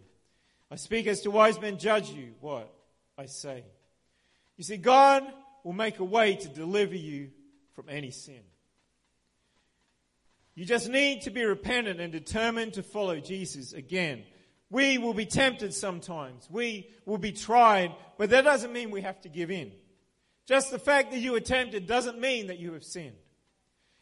I 0.70 0.76
speak 0.76 1.06
as 1.06 1.20
to 1.20 1.30
wise 1.30 1.60
men, 1.60 1.76
judge 1.76 2.08
you 2.08 2.32
what 2.40 2.72
I 3.18 3.26
say. 3.26 3.62
You 4.56 4.64
see, 4.64 4.78
God 4.78 5.22
will 5.64 5.74
make 5.74 5.98
a 5.98 6.04
way 6.04 6.36
to 6.36 6.48
deliver 6.48 6.96
you 6.96 7.28
from 7.74 7.90
any 7.90 8.10
sin. 8.10 8.40
You 10.56 10.64
just 10.64 10.88
need 10.88 11.22
to 11.22 11.30
be 11.30 11.44
repentant 11.44 12.00
and 12.00 12.10
determined 12.10 12.72
to 12.74 12.82
follow 12.82 13.20
Jesus 13.20 13.74
again. 13.74 14.24
We 14.70 14.96
will 14.96 15.14
be 15.14 15.26
tempted 15.26 15.74
sometimes. 15.74 16.48
We 16.50 16.88
will 17.04 17.18
be 17.18 17.30
tried, 17.30 17.94
but 18.16 18.30
that 18.30 18.42
doesn't 18.42 18.72
mean 18.72 18.90
we 18.90 19.02
have 19.02 19.20
to 19.20 19.28
give 19.28 19.50
in. 19.50 19.70
Just 20.46 20.70
the 20.70 20.78
fact 20.78 21.12
that 21.12 21.18
you 21.18 21.34
are 21.34 21.40
tempted 21.40 21.86
doesn't 21.86 22.18
mean 22.18 22.46
that 22.46 22.58
you 22.58 22.72
have 22.72 22.84
sinned. 22.84 23.16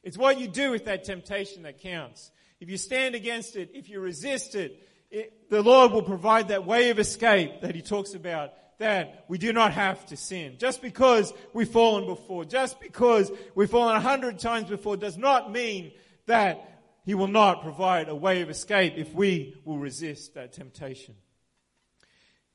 It's 0.05 0.17
what 0.17 0.39
you 0.39 0.47
do 0.47 0.71
with 0.71 0.85
that 0.85 1.05
temptation 1.05 1.65
that 1.65 1.81
counts. 1.81 2.31
If 2.61 2.71
you 2.71 2.77
stand 2.79 3.17
against 3.17 3.57
it, 3.57 3.71
if 3.75 3.89
you 3.89 3.99
resist 3.99 4.55
it, 4.55 4.81
it, 5.11 5.51
the 5.51 5.63
Lord 5.63 5.91
will 5.91 6.03
provide 6.03 6.49
that 6.49 6.65
way 6.65 6.91
of 6.91 7.01
escape 7.01 7.63
that 7.63 7.75
He 7.75 7.83
talks 7.83 8.15
about 8.15 8.53
that 8.79 9.25
we 9.29 9.39
do 9.39 9.53
not 9.53 9.73
have 9.73 10.05
to 10.07 10.17
sin. 10.17 10.57
Just 10.59 10.83
because 10.83 11.33
we've 11.53 11.69
fallen 11.69 12.07
before, 12.07 12.45
just 12.45 12.81
because 12.81 13.31
we've 13.55 13.71
fallen 13.71 13.97
a 13.97 14.01
hundred 14.01 14.39
times 14.39 14.69
before 14.69 14.97
does 14.97 15.17
not 15.17 15.51
mean 15.51 15.93
that 16.27 16.81
He 17.05 17.15
will 17.15 17.29
not 17.29 17.63
provide 17.63 18.09
a 18.09 18.15
way 18.15 18.43
of 18.43 18.51
escape 18.51 18.95
if 18.97 19.13
we 19.15 19.55
will 19.65 19.79
resist 19.79 20.35
that 20.35 20.53
temptation. 20.53 21.15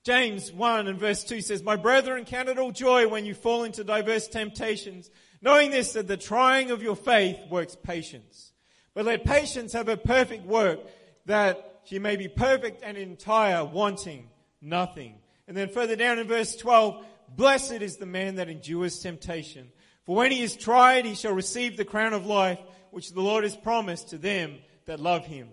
James 0.04 0.52
1 0.52 0.88
and 0.88 0.98
verse 0.98 1.24
2 1.24 1.42
says, 1.42 1.62
My 1.62 1.76
brethren, 1.76 2.26
count 2.26 2.50
it 2.50 2.58
all 2.58 2.72
joy 2.72 3.08
when 3.08 3.26
you 3.26 3.34
fall 3.34 3.64
into 3.64 3.84
diverse 3.84 4.28
temptations, 4.28 5.10
knowing 5.42 5.72
this, 5.72 5.94
that 5.94 6.08
the 6.08 6.18
trying 6.18 6.72
of 6.72 6.82
your 6.82 6.96
faith 6.96 7.38
works 7.50 7.76
patience. 7.76 8.54
But 8.94 9.06
let 9.06 9.24
patience 9.26 9.74
have 9.74 9.90
a 9.90 9.98
perfect 9.98 10.46
work, 10.46 10.80
that 11.26 11.82
she 11.84 12.00
may 12.00 12.16
be 12.16 12.28
perfect 12.28 12.82
and 12.84 12.98
entire, 12.98 13.66
wanting 13.66 14.30
nothing. 14.62 15.16
And 15.48 15.56
then 15.56 15.70
further 15.70 15.96
down 15.96 16.18
in 16.18 16.28
verse 16.28 16.56
12, 16.56 17.06
blessed 17.36 17.82
is 17.82 17.98
the 17.98 18.06
man 18.06 18.36
that 18.36 18.50
endures 18.50 19.00
temptation. 19.00 19.72
For 20.06 20.16
when 20.16 20.32
he 20.32 20.42
is 20.42 20.56
tried, 20.56 21.06
he 21.06 21.16
shall 21.16 21.34
receive 21.34 21.78
the 21.78 21.86
crown 21.86 22.14
of 22.14 22.26
life, 22.26 22.60
which 22.91 23.12
the 23.12 23.22
Lord 23.22 23.43
has 23.43 23.55
promised 23.55 24.10
to 24.10 24.17
them 24.17 24.58
that 24.86 25.00
love 25.00 25.25
him. 25.25 25.50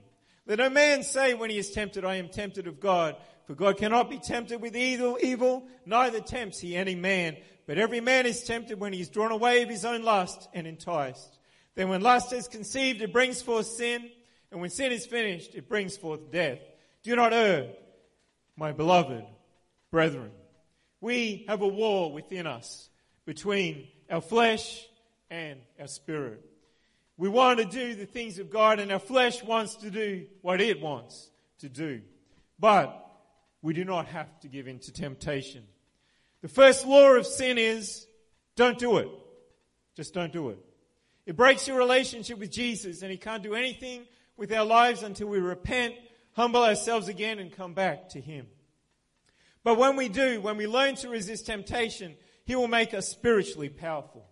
Let 0.46 0.58
no 0.58 0.70
man 0.70 1.02
say 1.02 1.34
when 1.34 1.50
he 1.50 1.58
is 1.58 1.70
tempted, 1.70 2.04
I 2.04 2.16
am 2.16 2.28
tempted 2.28 2.66
of 2.66 2.80
God. 2.80 3.16
For 3.46 3.54
God 3.54 3.76
cannot 3.76 4.10
be 4.10 4.18
tempted 4.18 4.60
with 4.60 4.76
evil, 4.76 5.18
evil, 5.22 5.66
neither 5.84 6.20
tempts 6.20 6.60
he 6.60 6.76
any 6.76 6.94
man. 6.94 7.36
But 7.66 7.78
every 7.78 8.00
man 8.00 8.26
is 8.26 8.44
tempted 8.44 8.78
when 8.78 8.92
he 8.92 9.00
is 9.00 9.08
drawn 9.08 9.32
away 9.32 9.62
of 9.62 9.68
his 9.68 9.84
own 9.84 10.02
lust 10.02 10.48
and 10.54 10.66
enticed. 10.66 11.38
Then 11.74 11.88
when 11.88 12.00
lust 12.00 12.32
is 12.32 12.48
conceived, 12.48 13.02
it 13.02 13.12
brings 13.12 13.42
forth 13.42 13.66
sin. 13.66 14.08
And 14.50 14.60
when 14.60 14.70
sin 14.70 14.92
is 14.92 15.06
finished, 15.06 15.54
it 15.54 15.68
brings 15.68 15.96
forth 15.96 16.30
death. 16.30 16.58
Do 17.02 17.14
not 17.14 17.32
err, 17.32 17.70
my 18.56 18.72
beloved 18.72 19.24
brethren. 19.90 20.30
We 21.00 21.44
have 21.48 21.62
a 21.62 21.68
war 21.68 22.12
within 22.12 22.46
us 22.46 22.88
between 23.26 23.88
our 24.10 24.20
flesh 24.20 24.86
and 25.30 25.60
our 25.78 25.88
spirit. 25.88 26.42
We 27.18 27.28
want 27.28 27.58
to 27.60 27.64
do 27.64 27.94
the 27.94 28.06
things 28.06 28.38
of 28.38 28.50
God 28.50 28.78
and 28.78 28.92
our 28.92 28.98
flesh 28.98 29.42
wants 29.42 29.76
to 29.76 29.90
do 29.90 30.26
what 30.42 30.60
it 30.60 30.80
wants 30.80 31.30
to 31.60 31.68
do. 31.68 32.02
But 32.58 33.02
we 33.62 33.72
do 33.72 33.84
not 33.84 34.06
have 34.06 34.38
to 34.40 34.48
give 34.48 34.68
in 34.68 34.78
to 34.80 34.92
temptation. 34.92 35.64
The 36.42 36.48
first 36.48 36.86
law 36.86 37.14
of 37.14 37.26
sin 37.26 37.58
is 37.58 38.06
don't 38.54 38.78
do 38.78 38.98
it. 38.98 39.08
Just 39.94 40.12
don't 40.12 40.32
do 40.32 40.50
it. 40.50 40.58
It 41.24 41.36
breaks 41.36 41.66
your 41.66 41.78
relationship 41.78 42.38
with 42.38 42.52
Jesus 42.52 43.02
and 43.02 43.10
he 43.10 43.16
can't 43.16 43.42
do 43.42 43.54
anything 43.54 44.04
with 44.36 44.52
our 44.52 44.64
lives 44.64 45.02
until 45.02 45.28
we 45.28 45.38
repent, 45.38 45.94
humble 46.32 46.62
ourselves 46.62 47.08
again 47.08 47.38
and 47.38 47.50
come 47.50 47.72
back 47.72 48.10
to 48.10 48.20
him. 48.20 48.46
But 49.64 49.78
when 49.78 49.96
we 49.96 50.08
do, 50.08 50.40
when 50.40 50.56
we 50.56 50.66
learn 50.66 50.94
to 50.96 51.08
resist 51.08 51.46
temptation, 51.46 52.14
he 52.44 52.54
will 52.54 52.68
make 52.68 52.94
us 52.94 53.08
spiritually 53.08 53.68
powerful. 53.68 54.26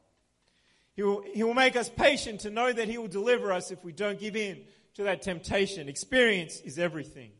He 0.94 1.02
will, 1.02 1.24
he 1.32 1.42
will 1.42 1.54
make 1.54 1.76
us 1.76 1.88
patient 1.88 2.40
to 2.40 2.50
know 2.50 2.72
that 2.72 2.88
He 2.88 2.98
will 2.98 3.08
deliver 3.08 3.52
us 3.52 3.70
if 3.70 3.84
we 3.84 3.92
don't 3.92 4.18
give 4.18 4.36
in 4.36 4.60
to 4.94 5.04
that 5.04 5.22
temptation. 5.22 5.88
Experience 5.88 6.60
is 6.60 6.78
everything. 6.78 7.32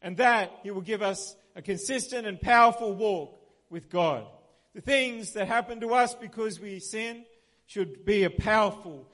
And 0.00 0.16
that 0.16 0.50
He 0.62 0.70
will 0.70 0.80
give 0.80 1.02
us 1.02 1.36
a 1.54 1.62
consistent 1.62 2.26
and 2.26 2.40
powerful 2.40 2.94
walk 2.94 3.38
with 3.68 3.90
God. 3.90 4.26
The 4.74 4.80
things 4.80 5.32
that 5.34 5.48
happen 5.48 5.80
to 5.80 5.92
us 5.92 6.14
because 6.14 6.60
we 6.60 6.78
sin 6.80 7.24
should 7.66 8.04
be 8.04 8.24
a 8.24 8.30
powerful 8.30 9.06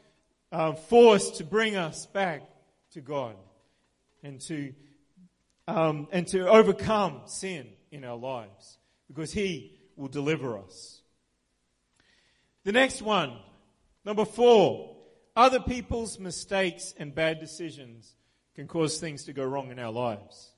uh, 0.52 0.74
force 0.74 1.30
to 1.38 1.44
bring 1.44 1.74
us 1.74 2.06
back 2.06 2.42
to 2.92 3.00
God 3.00 3.34
and 4.22 4.40
to, 4.42 4.72
um, 5.66 6.06
and 6.12 6.28
to 6.28 6.48
overcome 6.48 7.22
sin 7.26 7.66
in 7.90 8.04
our 8.04 8.16
lives 8.16 8.78
because 9.08 9.32
He 9.32 9.80
will 9.96 10.08
deliver 10.08 10.58
us. 10.58 11.00
The 12.62 12.72
next 12.72 13.02
one 13.02 13.36
Number 14.04 14.24
four, 14.24 14.96
other 15.36 15.60
people's 15.60 16.18
mistakes 16.18 16.94
and 16.98 17.14
bad 17.14 17.40
decisions 17.40 18.14
can 18.54 18.66
cause 18.68 18.98
things 18.98 19.24
to 19.24 19.32
go 19.32 19.44
wrong 19.44 19.70
in 19.70 19.78
our 19.78 19.90
lives. 19.90 20.50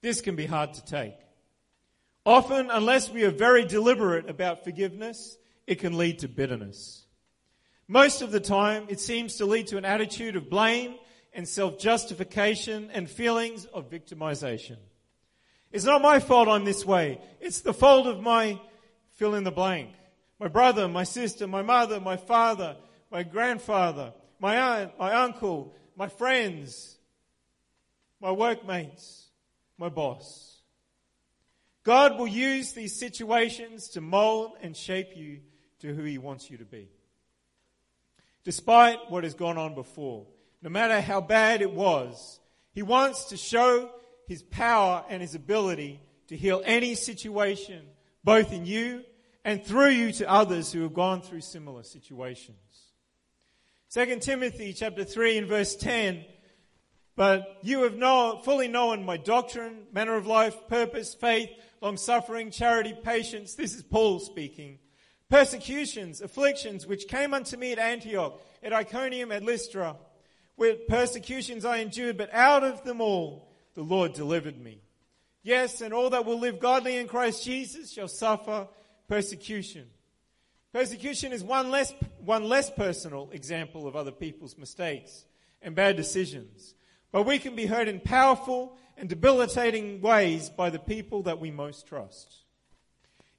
This 0.00 0.20
can 0.20 0.36
be 0.36 0.46
hard 0.46 0.74
to 0.74 0.84
take. 0.84 1.14
Often, 2.26 2.70
unless 2.70 3.10
we 3.10 3.24
are 3.24 3.30
very 3.30 3.64
deliberate 3.64 4.28
about 4.28 4.64
forgiveness, 4.64 5.36
it 5.66 5.76
can 5.76 5.96
lead 5.96 6.20
to 6.20 6.28
bitterness. 6.28 7.06
Most 7.86 8.22
of 8.22 8.32
the 8.32 8.40
time, 8.40 8.86
it 8.88 8.98
seems 8.98 9.36
to 9.36 9.46
lead 9.46 9.66
to 9.68 9.76
an 9.76 9.84
attitude 9.84 10.36
of 10.36 10.48
blame 10.48 10.94
and 11.34 11.46
self-justification 11.46 12.90
and 12.92 13.10
feelings 13.10 13.66
of 13.66 13.90
victimization. 13.90 14.78
It's 15.70 15.84
not 15.84 16.00
my 16.00 16.18
fault 16.18 16.48
I'm 16.48 16.64
this 16.64 16.84
way. 16.84 17.20
It's 17.40 17.60
the 17.60 17.74
fault 17.74 18.06
of 18.06 18.20
my 18.20 18.58
fill 19.16 19.34
in 19.34 19.44
the 19.44 19.50
blank 19.50 19.90
my 20.38 20.48
brother, 20.48 20.88
my 20.88 21.04
sister, 21.04 21.46
my 21.46 21.62
mother, 21.62 22.00
my 22.00 22.16
father, 22.16 22.76
my 23.10 23.22
grandfather, 23.22 24.12
my 24.38 24.56
aunt, 24.56 24.98
my 24.98 25.12
uncle, 25.14 25.74
my 25.96 26.08
friends, 26.08 26.96
my 28.20 28.32
workmates, 28.32 29.28
my 29.78 29.88
boss. 29.88 30.60
God 31.84 32.18
will 32.18 32.26
use 32.26 32.72
these 32.72 32.98
situations 32.98 33.88
to 33.90 34.00
mold 34.00 34.52
and 34.62 34.76
shape 34.76 35.10
you 35.14 35.40
to 35.80 35.94
who 35.94 36.02
He 36.02 36.18
wants 36.18 36.50
you 36.50 36.58
to 36.58 36.64
be. 36.64 36.88
Despite 38.42 39.10
what 39.10 39.24
has 39.24 39.34
gone 39.34 39.58
on 39.58 39.74
before, 39.74 40.26
no 40.62 40.70
matter 40.70 41.00
how 41.00 41.20
bad 41.20 41.62
it 41.62 41.72
was, 41.72 42.40
He 42.72 42.82
wants 42.82 43.26
to 43.26 43.36
show 43.36 43.90
His 44.26 44.42
power 44.42 45.04
and 45.08 45.20
His 45.20 45.34
ability 45.34 46.00
to 46.28 46.36
heal 46.36 46.62
any 46.64 46.94
situation, 46.94 47.82
both 48.24 48.52
in 48.52 48.64
you 48.64 49.04
and 49.44 49.64
through 49.64 49.90
you 49.90 50.12
to 50.12 50.30
others 50.30 50.72
who 50.72 50.82
have 50.82 50.94
gone 50.94 51.20
through 51.20 51.42
similar 51.42 51.82
situations. 51.82 52.56
2 53.92 54.18
Timothy 54.20 54.72
chapter 54.72 55.04
3 55.04 55.38
and 55.38 55.46
verse 55.46 55.76
10, 55.76 56.24
but 57.14 57.58
you 57.62 57.82
have 57.82 57.94
know, 57.94 58.40
fully 58.44 58.66
known 58.66 59.04
my 59.04 59.16
doctrine, 59.16 59.86
manner 59.92 60.16
of 60.16 60.26
life, 60.26 60.56
purpose, 60.68 61.14
faith, 61.14 61.50
long 61.80 61.96
suffering, 61.96 62.50
charity, 62.50 62.94
patience. 63.04 63.54
This 63.54 63.74
is 63.74 63.82
Paul 63.82 64.18
speaking. 64.18 64.78
Persecutions, 65.30 66.20
afflictions, 66.22 66.86
which 66.86 67.06
came 67.06 67.34
unto 67.34 67.56
me 67.56 67.72
at 67.72 67.78
Antioch, 67.78 68.40
at 68.62 68.72
Iconium, 68.72 69.30
at 69.30 69.44
Lystra. 69.44 69.96
With 70.56 70.86
persecutions 70.88 71.64
I 71.64 71.78
endured, 71.78 72.16
but 72.16 72.32
out 72.32 72.64
of 72.64 72.84
them 72.84 73.00
all 73.00 73.52
the 73.74 73.82
Lord 73.82 74.12
delivered 74.12 74.60
me. 74.60 74.80
Yes, 75.42 75.80
and 75.82 75.92
all 75.92 76.10
that 76.10 76.24
will 76.24 76.38
live 76.38 76.58
godly 76.58 76.96
in 76.96 77.06
Christ 77.06 77.44
Jesus 77.44 77.92
shall 77.92 78.08
suffer 78.08 78.66
persecution. 79.08 79.86
Persecution 80.72 81.32
is 81.32 81.44
one 81.44 81.70
less, 81.70 81.92
one 82.18 82.44
less 82.48 82.70
personal 82.70 83.30
example 83.32 83.86
of 83.86 83.94
other 83.94 84.10
people's 84.10 84.58
mistakes 84.58 85.24
and 85.62 85.74
bad 85.74 85.96
decisions. 85.96 86.74
But 87.12 87.26
we 87.26 87.38
can 87.38 87.54
be 87.54 87.66
hurt 87.66 87.86
in 87.86 88.00
powerful 88.00 88.76
and 88.96 89.08
debilitating 89.08 90.00
ways 90.00 90.50
by 90.50 90.70
the 90.70 90.78
people 90.78 91.22
that 91.22 91.40
we 91.40 91.50
most 91.50 91.86
trust. 91.86 92.42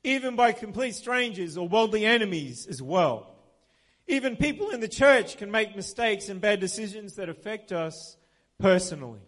Even 0.03 0.35
by 0.35 0.51
complete 0.51 0.95
strangers 0.95 1.57
or 1.57 1.67
worldly 1.67 2.05
enemies 2.05 2.67
as 2.67 2.81
well. 2.81 3.35
Even 4.07 4.37
people 4.37 4.69
in 4.69 4.79
the 4.79 4.87
church 4.87 5.37
can 5.37 5.49
make 5.49 5.75
mistakes 5.75 6.29
and 6.29 6.39
bad 6.39 6.59
decisions 6.59 7.15
that 7.15 7.27
affect 7.27 7.71
us 7.71 8.17
personally. 8.59 9.21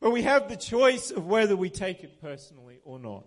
But 0.00 0.10
we 0.10 0.22
have 0.22 0.48
the 0.48 0.56
choice 0.56 1.10
of 1.10 1.26
whether 1.26 1.56
we 1.56 1.70
take 1.70 2.04
it 2.04 2.20
personally 2.20 2.80
or 2.84 2.98
not. 2.98 3.24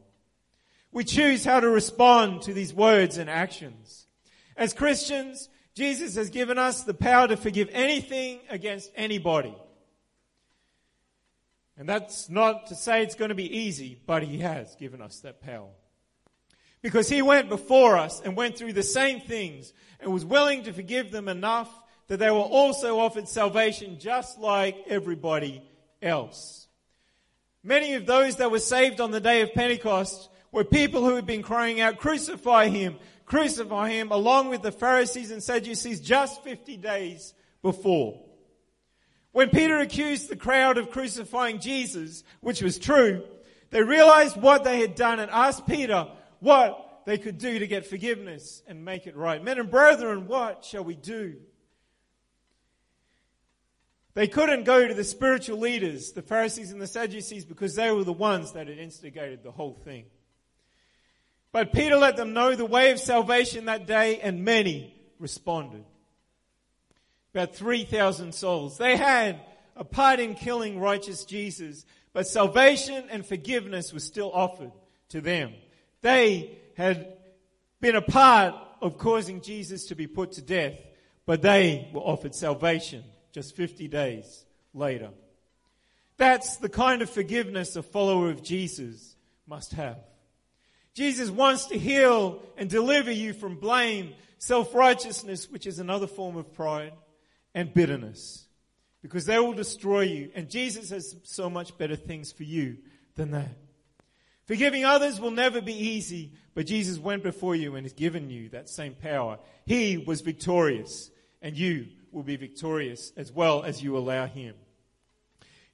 We 0.91 1.03
choose 1.03 1.45
how 1.45 1.59
to 1.59 1.69
respond 1.69 2.43
to 2.43 2.53
these 2.53 2.73
words 2.73 3.17
and 3.17 3.29
actions. 3.29 4.07
As 4.57 4.73
Christians, 4.73 5.49
Jesus 5.73 6.15
has 6.15 6.29
given 6.29 6.57
us 6.57 6.83
the 6.83 6.93
power 6.93 7.27
to 7.27 7.37
forgive 7.37 7.69
anything 7.71 8.39
against 8.49 8.91
anybody. 8.95 9.55
And 11.77 11.87
that's 11.87 12.29
not 12.29 12.67
to 12.67 12.75
say 12.75 13.01
it's 13.01 13.15
going 13.15 13.29
to 13.29 13.35
be 13.35 13.57
easy, 13.57 13.99
but 14.05 14.23
He 14.23 14.39
has 14.39 14.75
given 14.75 15.01
us 15.01 15.19
that 15.21 15.41
power. 15.41 15.69
Because 16.81 17.07
he 17.07 17.21
went 17.21 17.47
before 17.47 17.95
us 17.95 18.21
and 18.21 18.35
went 18.35 18.57
through 18.57 18.73
the 18.73 18.83
same 18.83 19.21
things 19.21 19.71
and 19.99 20.11
was 20.11 20.25
willing 20.25 20.63
to 20.63 20.73
forgive 20.73 21.11
them 21.11 21.27
enough 21.27 21.69
that 22.07 22.17
they 22.17 22.31
were 22.31 22.37
also 22.37 22.99
offered 22.99 23.27
salvation 23.27 23.99
just 23.99 24.39
like 24.39 24.75
everybody 24.87 25.61
else. 26.01 26.67
Many 27.63 27.93
of 27.93 28.07
those 28.07 28.37
that 28.37 28.49
were 28.49 28.59
saved 28.59 28.99
on 28.99 29.11
the 29.11 29.21
day 29.21 29.41
of 29.41 29.53
Pentecost 29.53 30.29
were 30.51 30.63
people 30.63 31.03
who 31.03 31.15
had 31.15 31.25
been 31.25 31.43
crying 31.43 31.79
out, 31.79 31.97
crucify 31.97 32.67
him, 32.67 32.97
crucify 33.25 33.89
him, 33.89 34.11
along 34.11 34.49
with 34.49 34.61
the 34.61 34.71
Pharisees 34.71 35.31
and 35.31 35.41
Sadducees 35.41 36.01
just 36.01 36.43
50 36.43 36.77
days 36.77 37.33
before. 37.61 38.21
When 39.31 39.49
Peter 39.49 39.77
accused 39.77 40.29
the 40.29 40.35
crowd 40.35 40.77
of 40.77 40.91
crucifying 40.91 41.59
Jesus, 41.59 42.23
which 42.41 42.61
was 42.61 42.77
true, 42.77 43.23
they 43.69 43.81
realized 43.81 44.35
what 44.35 44.65
they 44.65 44.81
had 44.81 44.95
done 44.95 45.19
and 45.19 45.31
asked 45.31 45.65
Peter 45.65 46.07
what 46.39 47.03
they 47.05 47.17
could 47.17 47.37
do 47.37 47.59
to 47.59 47.67
get 47.67 47.85
forgiveness 47.85 48.61
and 48.67 48.83
make 48.83 49.07
it 49.07 49.15
right. 49.15 49.41
Men 49.41 49.59
and 49.59 49.71
brethren, 49.71 50.27
what 50.27 50.65
shall 50.65 50.83
we 50.83 50.95
do? 50.95 51.37
They 54.13 54.27
couldn't 54.27 54.65
go 54.65 54.85
to 54.85 54.93
the 54.93 55.05
spiritual 55.05 55.59
leaders, 55.59 56.11
the 56.11 56.21
Pharisees 56.21 56.73
and 56.73 56.81
the 56.81 56.87
Sadducees, 56.87 57.45
because 57.45 57.75
they 57.75 57.89
were 57.91 58.03
the 58.03 58.11
ones 58.11 58.51
that 58.51 58.67
had 58.67 58.77
instigated 58.77 59.41
the 59.41 59.51
whole 59.51 59.73
thing. 59.73 60.05
But 61.51 61.73
Peter 61.73 61.97
let 61.97 62.15
them 62.15 62.33
know 62.33 62.55
the 62.55 62.65
way 62.65 62.91
of 62.91 62.99
salvation 62.99 63.65
that 63.65 63.85
day, 63.85 64.19
and 64.19 64.45
many 64.45 64.95
responded. 65.19 65.83
About 67.33 67.55
3,000 67.55 68.33
souls. 68.33 68.77
They 68.77 68.97
had 68.97 69.39
a 69.75 69.83
part 69.83 70.19
in 70.19 70.35
killing 70.35 70.79
righteous 70.79 71.25
Jesus, 71.25 71.85
but 72.13 72.27
salvation 72.27 73.05
and 73.09 73.25
forgiveness 73.25 73.93
was 73.93 74.03
still 74.03 74.31
offered 74.33 74.71
to 75.09 75.21
them. 75.21 75.53
They 76.01 76.57
had 76.77 77.13
been 77.79 77.95
a 77.95 78.01
part 78.01 78.55
of 78.81 78.97
causing 78.97 79.41
Jesus 79.41 79.87
to 79.87 79.95
be 79.95 80.07
put 80.07 80.33
to 80.33 80.41
death, 80.41 80.75
but 81.25 81.41
they 81.41 81.89
were 81.93 82.01
offered 82.01 82.35
salvation 82.35 83.03
just 83.31 83.55
50 83.55 83.87
days 83.87 84.45
later. 84.73 85.09
That's 86.17 86.57
the 86.57 86.69
kind 86.69 87.01
of 87.01 87.09
forgiveness 87.09 87.75
a 87.75 87.83
follower 87.83 88.29
of 88.29 88.43
Jesus 88.43 89.15
must 89.47 89.73
have. 89.73 89.99
Jesus 90.93 91.29
wants 91.29 91.67
to 91.67 91.77
heal 91.77 92.41
and 92.57 92.69
deliver 92.69 93.11
you 93.11 93.33
from 93.33 93.55
blame, 93.55 94.13
self-righteousness, 94.39 95.49
which 95.49 95.65
is 95.65 95.79
another 95.79 96.07
form 96.07 96.35
of 96.35 96.53
pride, 96.53 96.93
and 97.53 97.73
bitterness. 97.73 98.45
Because 99.01 99.25
they 99.25 99.39
will 99.39 99.53
destroy 99.53 100.01
you. 100.01 100.31
And 100.35 100.49
Jesus 100.49 100.89
has 100.89 101.15
so 101.23 101.49
much 101.49 101.77
better 101.77 101.95
things 101.95 102.31
for 102.31 102.43
you 102.43 102.77
than 103.15 103.31
that. 103.31 103.57
Forgiving 104.45 104.83
others 104.83 105.19
will 105.19 105.31
never 105.31 105.61
be 105.61 105.73
easy, 105.73 106.33
but 106.53 106.65
Jesus 106.65 106.99
went 106.99 107.23
before 107.23 107.55
you 107.55 107.75
and 107.75 107.85
has 107.85 107.93
given 107.93 108.29
you 108.29 108.49
that 108.49 108.69
same 108.69 108.93
power. 108.93 109.39
He 109.65 109.97
was 109.97 110.21
victorious, 110.21 111.09
and 111.41 111.55
you 111.55 111.87
will 112.11 112.23
be 112.23 112.35
victorious 112.35 113.13
as 113.15 113.31
well 113.31 113.63
as 113.63 113.81
you 113.81 113.97
allow 113.97 114.25
Him. 114.25 114.55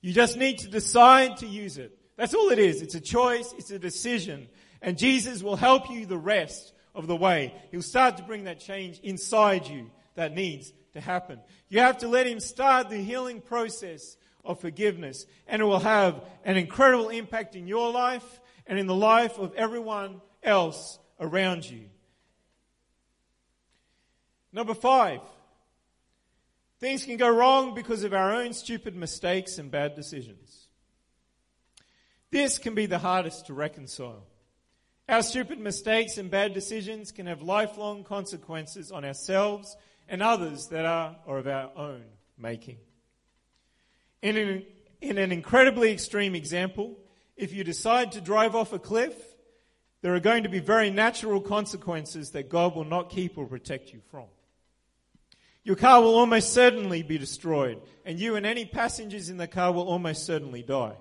You 0.01 0.13
just 0.13 0.38
need 0.38 0.60
to 0.60 0.69
decide 0.69 1.38
to 1.38 1.47
use 1.47 1.77
it. 1.77 1.97
That's 2.17 2.34
all 2.34 2.49
it 2.49 2.60
is. 2.60 2.82
It's 2.82 2.95
a 2.95 3.01
choice, 3.01 3.53
it's 3.58 3.71
a 3.71 3.80
decision. 3.80 4.47
And 4.82 4.98
Jesus 4.98 5.42
will 5.42 5.56
help 5.56 5.90
you 5.90 6.06
the 6.06 6.18
rest 6.18 6.74
of 6.94 7.08
the 7.08 7.16
way. 7.16 7.54
He'll 7.72 7.82
start 7.82 8.18
to 8.18 8.24
bring 8.24 8.46
that 8.46 8.60
change 8.60 9.00
inside 9.00 9.68
you 9.68 9.92
that 10.16 10.34
needs 10.34 10.74
to 10.94 11.02
happen. 11.02 11.40
You 11.70 11.80
have 11.80 12.00
to 12.00 12.08
let 12.08 12.28
Him 12.28 12.40
start 12.40 12.90
the 12.90 12.98
healing 12.98 13.42
process 13.42 14.18
of 14.44 14.60
forgiveness, 14.60 15.26
and 15.48 15.62
it 15.62 15.66
will 15.66 15.80
have 15.80 16.24
an 16.44 16.58
incredible 16.58 17.10
impact 17.10 17.56
in 17.56 17.68
your 17.68 17.92
life 17.92 18.40
and 18.66 18.80
in 18.80 18.88
the 18.88 18.96
life 18.96 19.38
of 19.38 19.54
everyone 19.56 20.22
else 20.42 20.98
around 21.20 21.70
you. 21.70 21.86
Number 24.52 24.74
five, 24.74 25.22
things 26.80 27.04
can 27.04 27.18
go 27.18 27.30
wrong 27.30 27.76
because 27.76 28.04
of 28.04 28.13
our 28.13 28.34
own 28.34 28.54
stupid 28.54 28.96
mistakes 28.96 29.58
and 29.58 29.70
bad 29.70 29.96
decisions. 29.96 30.68
This 32.32 32.58
can 32.58 32.74
be 32.74 32.86
the 32.86 33.00
hardest 33.00 33.48
to 33.48 33.54
reconcile. 33.54 34.26
Our 35.10 35.24
stupid 35.24 35.60
mistakes 35.60 36.17
and 36.17 36.30
bad 36.30 36.54
decisions 36.54 37.13
can 37.13 37.28
have 37.28 37.41
lifelong 37.41 38.04
consequences 38.04 38.91
on 38.91 39.06
ourselves 39.06 39.78
and 40.10 40.22
others 40.22 40.67
that 40.67 40.86
are 40.86 41.15
or 41.26 41.38
of 41.38 41.48
our 41.48 41.72
own 41.78 42.04
making. 42.38 42.78
In 44.22 44.36
an, 44.36 44.65
in 45.00 45.17
an 45.17 45.32
incredibly 45.32 45.93
extreme 45.93 46.36
example, 46.36 46.98
if 47.38 47.54
you 47.54 47.63
decide 47.63 48.12
to 48.13 48.22
drive 48.22 48.54
off 48.54 48.74
a 48.74 48.80
cliff, 48.80 49.15
there 50.02 50.13
are 50.13 50.20
going 50.20 50.43
to 50.43 50.50
be 50.50 50.60
very 50.60 50.89
natural 50.89 51.39
consequences 51.39 52.32
that 52.32 52.50
God 52.50 52.76
will 52.76 52.84
not 52.84 53.10
keep 53.10 53.38
or 53.38 53.46
protect 53.46 53.93
you 53.93 54.02
from. 54.12 54.26
Your 55.63 55.78
car 55.78 56.02
will 56.02 56.15
almost 56.15 56.52
certainly 56.52 57.02
be 57.02 57.17
destroyed, 57.17 57.82
and 58.04 58.20
you 58.20 58.36
and 58.36 58.46
any 58.46 58.65
passengers 58.65 59.30
in 59.30 59.38
the 59.38 59.48
car 59.48 59.72
will 59.72 59.88
almost 59.88 60.26
certainly 60.26 60.63
die. 60.63 60.96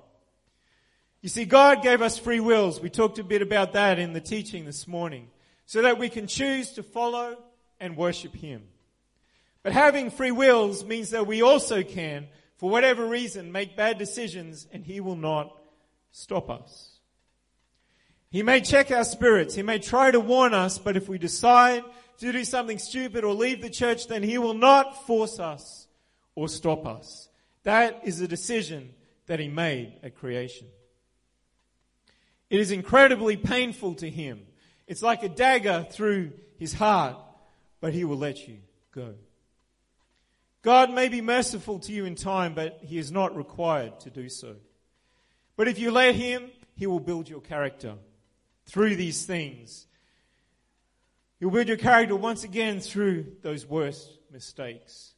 You 1.26 1.30
see, 1.30 1.44
God 1.44 1.82
gave 1.82 2.02
us 2.02 2.16
free 2.16 2.38
wills. 2.38 2.80
We 2.80 2.88
talked 2.88 3.18
a 3.18 3.24
bit 3.24 3.42
about 3.42 3.72
that 3.72 3.98
in 3.98 4.12
the 4.12 4.20
teaching 4.20 4.64
this 4.64 4.86
morning, 4.86 5.26
so 5.64 5.82
that 5.82 5.98
we 5.98 6.08
can 6.08 6.28
choose 6.28 6.70
to 6.74 6.84
follow 6.84 7.36
and 7.80 7.96
worship 7.96 8.32
Him. 8.32 8.62
But 9.64 9.72
having 9.72 10.12
free 10.12 10.30
wills 10.30 10.84
means 10.84 11.10
that 11.10 11.26
we 11.26 11.42
also 11.42 11.82
can, 11.82 12.28
for 12.58 12.70
whatever 12.70 13.04
reason, 13.04 13.50
make 13.50 13.76
bad 13.76 13.98
decisions, 13.98 14.68
and 14.72 14.84
He 14.84 15.00
will 15.00 15.16
not 15.16 15.52
stop 16.12 16.48
us. 16.48 17.00
He 18.30 18.44
may 18.44 18.60
check 18.60 18.92
our 18.92 19.02
spirits. 19.02 19.56
He 19.56 19.62
may 19.62 19.80
try 19.80 20.12
to 20.12 20.20
warn 20.20 20.54
us, 20.54 20.78
but 20.78 20.96
if 20.96 21.08
we 21.08 21.18
decide 21.18 21.82
to 22.18 22.30
do 22.30 22.44
something 22.44 22.78
stupid 22.78 23.24
or 23.24 23.34
leave 23.34 23.62
the 23.62 23.68
church, 23.68 24.06
then 24.06 24.22
he 24.22 24.38
will 24.38 24.54
not 24.54 25.04
force 25.08 25.40
us 25.40 25.88
or 26.36 26.48
stop 26.48 26.86
us. 26.86 27.28
That 27.64 28.02
is 28.04 28.20
a 28.20 28.28
decision 28.28 28.94
that 29.26 29.40
he 29.40 29.48
made 29.48 29.94
at 30.04 30.14
creation. 30.14 30.68
It 32.48 32.60
is 32.60 32.70
incredibly 32.70 33.36
painful 33.36 33.94
to 33.96 34.08
him. 34.08 34.46
It's 34.86 35.02
like 35.02 35.22
a 35.22 35.28
dagger 35.28 35.86
through 35.90 36.32
his 36.58 36.72
heart, 36.72 37.16
but 37.80 37.92
he 37.92 38.04
will 38.04 38.18
let 38.18 38.46
you 38.46 38.58
go. 38.92 39.14
God 40.62 40.90
may 40.90 41.08
be 41.08 41.20
merciful 41.20 41.78
to 41.80 41.92
you 41.92 42.04
in 42.04 42.14
time, 42.14 42.54
but 42.54 42.80
he 42.82 42.98
is 42.98 43.12
not 43.12 43.36
required 43.36 44.00
to 44.00 44.10
do 44.10 44.28
so. 44.28 44.56
But 45.56 45.68
if 45.68 45.78
you 45.78 45.90
let 45.90 46.14
him, 46.14 46.50
he 46.74 46.86
will 46.86 47.00
build 47.00 47.28
your 47.28 47.40
character 47.40 47.94
through 48.66 48.96
these 48.96 49.24
things. 49.24 49.86
He'll 51.38 51.50
build 51.50 51.68
your 51.68 51.76
character 51.76 52.16
once 52.16 52.44
again 52.44 52.80
through 52.80 53.36
those 53.42 53.66
worst 53.66 54.10
mistakes. 54.30 55.14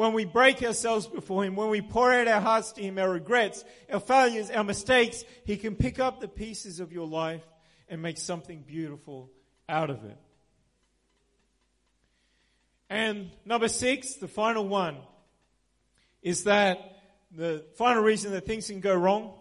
When 0.00 0.14
we 0.14 0.24
break 0.24 0.62
ourselves 0.62 1.06
before 1.06 1.44
Him, 1.44 1.56
when 1.56 1.68
we 1.68 1.82
pour 1.82 2.10
out 2.10 2.26
our 2.26 2.40
hearts 2.40 2.72
to 2.72 2.80
Him, 2.80 2.96
our 2.96 3.10
regrets, 3.10 3.66
our 3.92 4.00
failures, 4.00 4.50
our 4.50 4.64
mistakes, 4.64 5.24
He 5.44 5.58
can 5.58 5.76
pick 5.76 5.98
up 5.98 6.22
the 6.22 6.26
pieces 6.26 6.80
of 6.80 6.90
your 6.90 7.06
life 7.06 7.42
and 7.86 8.00
make 8.00 8.16
something 8.16 8.64
beautiful 8.66 9.30
out 9.68 9.90
of 9.90 10.02
it. 10.06 10.16
And 12.88 13.30
number 13.44 13.68
six, 13.68 14.14
the 14.14 14.26
final 14.26 14.66
one, 14.66 14.96
is 16.22 16.44
that 16.44 17.02
the 17.30 17.66
final 17.76 18.02
reason 18.02 18.32
that 18.32 18.46
things 18.46 18.68
can 18.68 18.80
go 18.80 18.94
wrong 18.94 19.34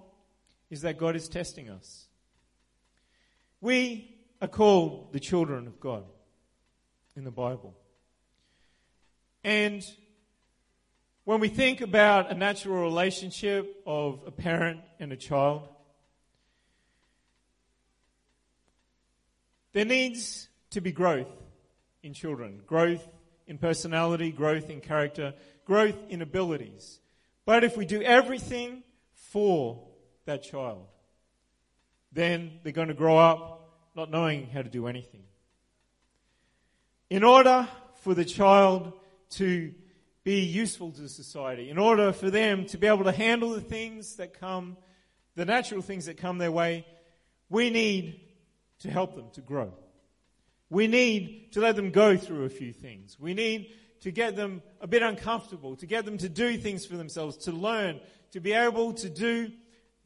is 0.70 0.82
that 0.82 0.98
God 0.98 1.16
is 1.16 1.30
testing 1.30 1.70
us. 1.70 2.06
We 3.62 4.14
are 4.42 4.50
called 4.50 5.14
the 5.14 5.22
children 5.22 5.68
of 5.68 5.80
God 5.80 6.04
in 7.16 7.24
the 7.24 7.32
Bible. 7.32 7.78
And 9.42 9.86
when 11.30 11.40
we 11.40 11.48
think 11.48 11.82
about 11.82 12.32
a 12.32 12.34
natural 12.34 12.82
relationship 12.82 13.84
of 13.86 14.20
a 14.26 14.32
parent 14.32 14.80
and 15.00 15.12
a 15.12 15.16
child, 15.16 15.70
there 19.74 19.86
needs 19.86 20.50
to 20.72 20.82
be 20.82 20.92
growth 20.92 21.28
in 22.02 22.14
children, 22.16 22.64
growth 22.66 23.08
in 23.46 23.60
personality, 23.60 24.32
growth 24.32 24.72
in 24.72 24.82
character, 24.82 25.36
growth 25.66 25.98
in 26.10 26.24
abilities. 26.24 27.00
But 27.46 27.64
if 27.64 27.78
we 27.78 27.86
do 27.86 28.02
everything 28.02 28.82
for 29.14 29.88
that 30.26 30.42
child, 30.42 30.88
then 32.12 32.60
they're 32.64 32.74
going 32.74 32.88
to 32.88 32.96
grow 32.96 33.20
up 33.20 33.70
not 33.96 34.10
knowing 34.10 34.48
how 34.48 34.64
to 34.64 34.70
do 34.70 34.88
anything. 34.88 35.26
In 37.12 37.24
order 37.24 37.68
for 38.02 38.16
the 38.16 38.26
child 38.26 38.94
to 39.34 39.76
be 40.24 40.42
useful 40.42 40.92
to 40.92 41.08
society, 41.10 41.70
in 41.70 41.78
order 41.78 42.12
for 42.12 42.30
them 42.30 42.66
to 42.68 42.78
be 42.78 42.88
able 42.88 43.06
to 43.06 43.12
handle 43.12 43.52
the 43.52 43.62
things 43.62 44.16
that 44.18 44.40
come, 44.40 44.78
the 45.36 45.46
natural 45.46 45.82
things 45.82 46.06
that 46.06 46.18
come 46.18 46.38
their 46.38 46.52
way, 46.52 46.86
we 47.50 47.70
need 47.70 48.20
to 48.80 48.90
help 48.90 49.16
them 49.16 49.30
to 49.34 49.42
grow. 49.42 49.74
We 50.70 50.88
need 50.88 51.54
to 51.54 51.62
let 51.62 51.76
them 51.76 51.92
go 51.92 52.16
through 52.16 52.46
a 52.46 52.50
few 52.50 52.74
things. 52.74 53.20
We 53.20 53.34
need 53.34 53.72
to 54.02 54.12
get 54.12 54.36
them 54.36 54.62
a 54.82 54.88
bit 54.88 55.02
uncomfortable, 55.02 55.76
to 55.78 55.86
get 55.86 56.06
them 56.06 56.18
to 56.20 56.30
do 56.30 56.58
things 56.58 56.86
for 56.86 56.96
themselves, 56.96 57.38
to 57.38 57.52
learn, 57.52 58.00
to 58.32 58.40
be 58.40 58.54
able 58.54 58.94
to 58.94 59.10
do 59.10 59.52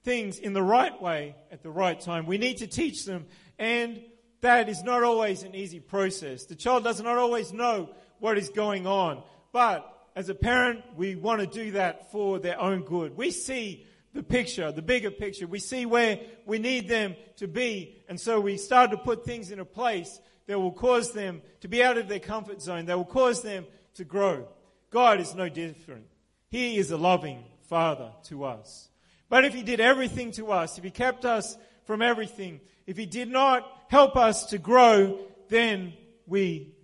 things 0.03 0.39
in 0.39 0.53
the 0.53 0.63
right 0.63 0.99
way 1.01 1.35
at 1.51 1.63
the 1.63 1.69
right 1.69 1.99
time. 1.99 2.25
We 2.25 2.37
need 2.37 2.57
to 2.57 2.67
teach 2.67 3.05
them 3.05 3.25
and 3.59 4.01
that 4.41 4.67
is 4.67 4.83
not 4.83 5.03
always 5.03 5.43
an 5.43 5.55
easy 5.55 5.79
process. 5.79 6.45
The 6.45 6.55
child 6.55 6.83
does 6.83 7.01
not 7.01 7.17
always 7.17 7.53
know 7.53 7.89
what 8.19 8.37
is 8.37 8.49
going 8.49 8.85
on. 8.85 9.23
But 9.53 9.89
as 10.15 10.29
a 10.29 10.35
parent, 10.35 10.83
we 10.95 11.15
want 11.15 11.41
to 11.41 11.47
do 11.47 11.71
that 11.71 12.11
for 12.11 12.39
their 12.39 12.59
own 12.59 12.83
good. 12.83 13.17
We 13.17 13.31
see 13.31 13.85
the 14.13 14.23
picture, 14.23 14.71
the 14.71 14.81
bigger 14.81 15.09
picture. 15.09 15.47
We 15.47 15.59
see 15.59 15.85
where 15.85 16.19
we 16.45 16.59
need 16.59 16.87
them 16.87 17.15
to 17.37 17.47
be. 17.47 18.03
And 18.07 18.19
so 18.19 18.39
we 18.39 18.57
start 18.57 18.91
to 18.91 18.97
put 18.97 19.25
things 19.25 19.49
in 19.51 19.59
a 19.59 19.65
place 19.65 20.19
that 20.45 20.59
will 20.59 20.71
cause 20.71 21.13
them 21.13 21.41
to 21.61 21.67
be 21.67 21.83
out 21.83 21.97
of 21.97 22.07
their 22.07 22.19
comfort 22.19 22.61
zone, 22.61 22.85
that 22.85 22.97
will 22.97 23.05
cause 23.05 23.41
them 23.41 23.65
to 23.95 24.03
grow. 24.03 24.47
God 24.91 25.19
is 25.19 25.33
no 25.33 25.49
different. 25.49 26.05
He 26.49 26.77
is 26.77 26.91
a 26.91 26.97
loving 26.97 27.43
Father 27.63 28.11
to 28.25 28.43
us. 28.43 28.89
But 29.29 29.45
if 29.45 29.53
He 29.53 29.63
did 29.63 29.79
everything 29.79 30.31
to 30.33 30.51
us, 30.51 30.77
if 30.77 30.83
He 30.83 30.91
kept 30.91 31.25
us 31.25 31.57
from 31.85 32.03
everything, 32.03 32.59
if 32.85 32.97
He 32.97 33.07
did 33.07 33.29
not 33.29 33.65
help 33.87 34.15
us 34.15 34.45
to 34.47 34.59
grow, 34.59 35.19
then 35.49 35.93
we 36.27 36.75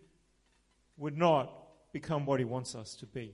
would 0.98 1.18
not 1.18 1.59
become 1.92 2.26
what 2.26 2.40
He 2.40 2.46
wants 2.46 2.76
us 2.76 2.96
to 2.96 3.06
be. 3.06 3.34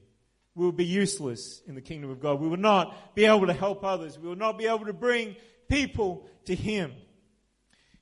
We 0.55 0.65
will 0.65 0.71
be 0.71 0.85
useless 0.85 1.61
in 1.67 1.75
the 1.75 1.81
kingdom 1.81 2.09
of 2.09 2.21
God. 2.21 2.39
We 2.39 2.47
will 2.47 2.57
not 2.57 3.15
be 3.15 3.25
able 3.25 3.47
to 3.47 3.53
help 3.53 3.83
others. 3.83 4.17
We 4.17 4.27
will 4.27 4.35
not 4.37 4.57
be 4.57 4.67
able 4.67 4.85
to 4.85 4.93
bring 4.93 5.35
people 5.67 6.27
to 6.45 6.55
Him. 6.55 6.93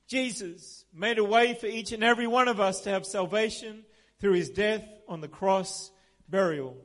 Jesus 0.06 0.84
made 0.94 1.18
a 1.18 1.24
way 1.24 1.54
for 1.54 1.66
each 1.66 1.92
and 1.92 2.04
every 2.04 2.26
one 2.26 2.46
of 2.46 2.60
us 2.60 2.82
to 2.82 2.90
have 2.90 3.04
salvation 3.04 3.84
through 4.20 4.34
His 4.34 4.50
death 4.50 4.84
on 5.08 5.20
the 5.20 5.28
cross, 5.28 5.90
burial, 6.28 6.76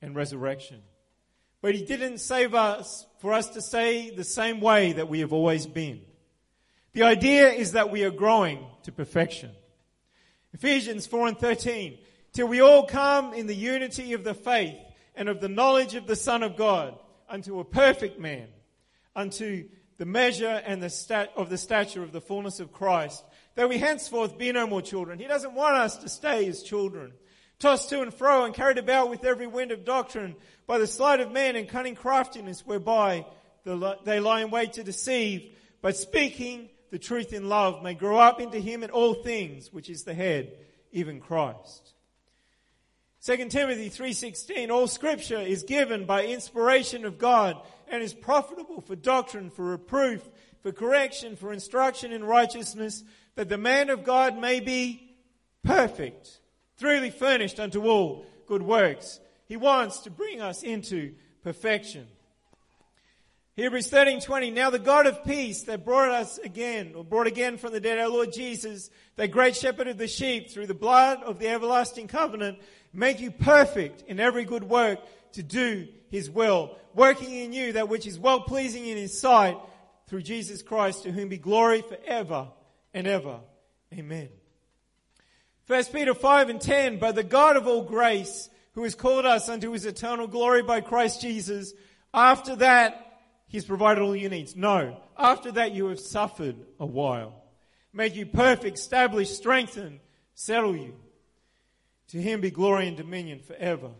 and 0.00 0.16
resurrection. 0.16 0.80
But 1.60 1.74
He 1.74 1.84
didn't 1.84 2.18
save 2.18 2.54
us 2.54 3.06
for 3.20 3.32
us 3.32 3.50
to 3.50 3.60
stay 3.60 4.10
the 4.10 4.24
same 4.24 4.60
way 4.60 4.92
that 4.92 5.08
we 5.08 5.20
have 5.20 5.32
always 5.32 5.66
been. 5.66 6.00
The 6.94 7.02
idea 7.02 7.50
is 7.50 7.72
that 7.72 7.90
we 7.90 8.04
are 8.04 8.10
growing 8.10 8.64
to 8.84 8.92
perfection. 8.92 9.50
Ephesians 10.52 11.06
4 11.06 11.28
and 11.28 11.38
13 11.38 11.98
till 12.34 12.48
we 12.48 12.60
all 12.60 12.84
come 12.84 13.32
in 13.32 13.46
the 13.46 13.54
unity 13.54 14.12
of 14.12 14.24
the 14.24 14.34
faith 14.34 14.76
and 15.14 15.28
of 15.28 15.40
the 15.40 15.48
knowledge 15.48 15.94
of 15.94 16.06
the 16.06 16.16
Son 16.16 16.42
of 16.42 16.56
God 16.56 16.98
unto 17.28 17.60
a 17.60 17.64
perfect 17.64 18.18
man, 18.18 18.48
unto 19.16 19.68
the 19.96 20.04
measure 20.04 20.62
and 20.66 20.82
the 20.82 20.90
stat 20.90 21.30
of 21.36 21.48
the 21.48 21.56
stature 21.56 22.02
of 22.02 22.12
the 22.12 22.20
fullness 22.20 22.58
of 22.60 22.72
Christ, 22.72 23.24
that 23.54 23.68
we 23.68 23.78
henceforth 23.78 24.36
be 24.36 24.50
no 24.50 24.66
more 24.66 24.82
children. 24.82 25.20
He 25.20 25.28
doesn't 25.28 25.54
want 25.54 25.76
us 25.76 25.96
to 25.98 26.08
stay 26.08 26.46
as 26.48 26.64
children, 26.64 27.12
tossed 27.60 27.88
to 27.90 28.02
and 28.02 28.12
fro 28.12 28.44
and 28.44 28.52
carried 28.52 28.78
about 28.78 29.08
with 29.08 29.24
every 29.24 29.46
wind 29.46 29.70
of 29.70 29.84
doctrine 29.84 30.34
by 30.66 30.78
the 30.78 30.88
sleight 30.88 31.20
of 31.20 31.30
men 31.30 31.54
and 31.54 31.68
cunning 31.68 31.94
craftiness 31.94 32.66
whereby 32.66 33.24
they 33.64 34.18
lie 34.20 34.42
in 34.42 34.50
wait 34.50 34.72
to 34.74 34.82
deceive, 34.82 35.56
but 35.80 35.96
speaking 35.96 36.68
the 36.90 36.98
truth 36.98 37.32
in 37.32 37.48
love 37.48 37.82
may 37.82 37.94
grow 37.94 38.18
up 38.18 38.40
into 38.40 38.58
him 38.58 38.82
in 38.82 38.90
all 38.90 39.14
things, 39.14 39.72
which 39.72 39.88
is 39.88 40.02
the 40.02 40.14
head, 40.14 40.52
even 40.90 41.20
Christ. 41.20 41.93
2 43.24 43.48
Timothy 43.48 43.88
3:16 43.88 44.70
All 44.70 44.86
scripture 44.86 45.40
is 45.40 45.62
given 45.62 46.04
by 46.04 46.26
inspiration 46.26 47.06
of 47.06 47.16
God 47.16 47.56
and 47.88 48.02
is 48.02 48.12
profitable 48.12 48.82
for 48.82 48.96
doctrine, 48.96 49.48
for 49.48 49.64
reproof, 49.64 50.28
for 50.60 50.72
correction, 50.72 51.34
for 51.34 51.50
instruction 51.50 52.12
in 52.12 52.22
righteousness, 52.22 53.02
that 53.36 53.48
the 53.48 53.56
man 53.56 53.88
of 53.88 54.04
God 54.04 54.38
may 54.38 54.60
be 54.60 55.16
perfect, 55.62 56.38
truly 56.78 57.08
furnished 57.08 57.58
unto 57.58 57.86
all 57.86 58.26
good 58.46 58.60
works. 58.60 59.20
He 59.46 59.56
wants 59.56 60.00
to 60.00 60.10
bring 60.10 60.42
us 60.42 60.62
into 60.62 61.14
perfection. 61.42 62.06
Hebrews 63.56 63.88
13:20 63.88 64.52
Now 64.52 64.70
the 64.70 64.80
God 64.80 65.06
of 65.06 65.22
peace 65.22 65.62
that 65.64 65.84
brought 65.84 66.10
us 66.10 66.38
again 66.38 66.94
or 66.96 67.04
brought 67.04 67.28
again 67.28 67.56
from 67.56 67.72
the 67.72 67.78
dead 67.78 68.00
our 68.00 68.08
Lord 68.08 68.32
Jesus 68.32 68.90
the 69.14 69.28
great 69.28 69.54
shepherd 69.54 69.86
of 69.86 69.96
the 69.96 70.08
sheep 70.08 70.50
through 70.50 70.66
the 70.66 70.74
blood 70.74 71.22
of 71.22 71.38
the 71.38 71.46
everlasting 71.46 72.08
covenant 72.08 72.58
make 72.92 73.20
you 73.20 73.30
perfect 73.30 74.02
in 74.08 74.18
every 74.18 74.44
good 74.44 74.64
work 74.64 74.98
to 75.34 75.44
do 75.44 75.86
his 76.10 76.28
will 76.28 76.76
working 76.94 77.32
in 77.32 77.52
you 77.52 77.74
that 77.74 77.88
which 77.88 78.08
is 78.08 78.18
well 78.18 78.40
pleasing 78.40 78.88
in 78.88 78.96
his 78.96 79.20
sight 79.20 79.56
through 80.08 80.22
Jesus 80.22 80.60
Christ 80.60 81.04
to 81.04 81.12
whom 81.12 81.28
be 81.28 81.38
glory 81.38 81.82
forever 81.82 82.48
and 82.92 83.06
ever. 83.06 83.38
Amen. 83.92 84.30
1 85.68 85.84
Peter 85.92 86.12
5 86.12 86.48
and 86.48 86.60
10 86.60 86.98
but 86.98 87.14
the 87.14 87.22
God 87.22 87.56
of 87.56 87.68
all 87.68 87.84
grace 87.84 88.50
who 88.72 88.82
has 88.82 88.96
called 88.96 89.26
us 89.26 89.48
unto 89.48 89.70
his 89.70 89.86
eternal 89.86 90.26
glory 90.26 90.64
by 90.64 90.80
Christ 90.80 91.20
Jesus 91.20 91.72
after 92.12 92.56
that 92.56 93.13
He's 93.54 93.64
provided 93.64 94.02
all 94.02 94.16
your 94.16 94.30
needs. 94.30 94.56
No. 94.56 95.00
After 95.16 95.52
that, 95.52 95.70
you 95.70 95.86
have 95.86 96.00
suffered 96.00 96.56
a 96.80 96.86
while. 96.86 97.44
made 97.92 98.16
you 98.16 98.26
perfect, 98.26 98.76
establish, 98.76 99.30
strengthened, 99.30 100.00
settle 100.34 100.74
you. 100.74 100.96
To 102.08 102.20
him 102.20 102.40
be 102.40 102.50
glory 102.50 102.88
and 102.88 102.96
dominion 102.96 103.38
forever 103.38 103.90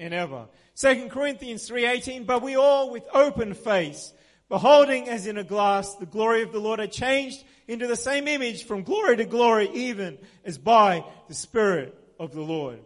and 0.00 0.12
ever. 0.12 0.48
2 0.74 1.10
Corinthians 1.10 1.70
3.18, 1.70 2.26
but 2.26 2.42
we 2.42 2.56
all 2.56 2.90
with 2.90 3.04
open 3.14 3.54
face, 3.54 4.12
beholding 4.48 5.08
as 5.08 5.28
in 5.28 5.38
a 5.38 5.44
glass 5.44 5.94
the 5.94 6.06
glory 6.06 6.42
of 6.42 6.50
the 6.50 6.58
Lord 6.58 6.80
are 6.80 6.88
changed 6.88 7.44
into 7.68 7.86
the 7.86 7.94
same 7.94 8.26
image 8.26 8.64
from 8.64 8.82
glory 8.82 9.16
to 9.18 9.24
glory, 9.24 9.70
even 9.74 10.18
as 10.44 10.58
by 10.58 11.04
the 11.28 11.34
Spirit 11.34 11.96
of 12.18 12.34
the 12.34 12.42
Lord. 12.42 12.80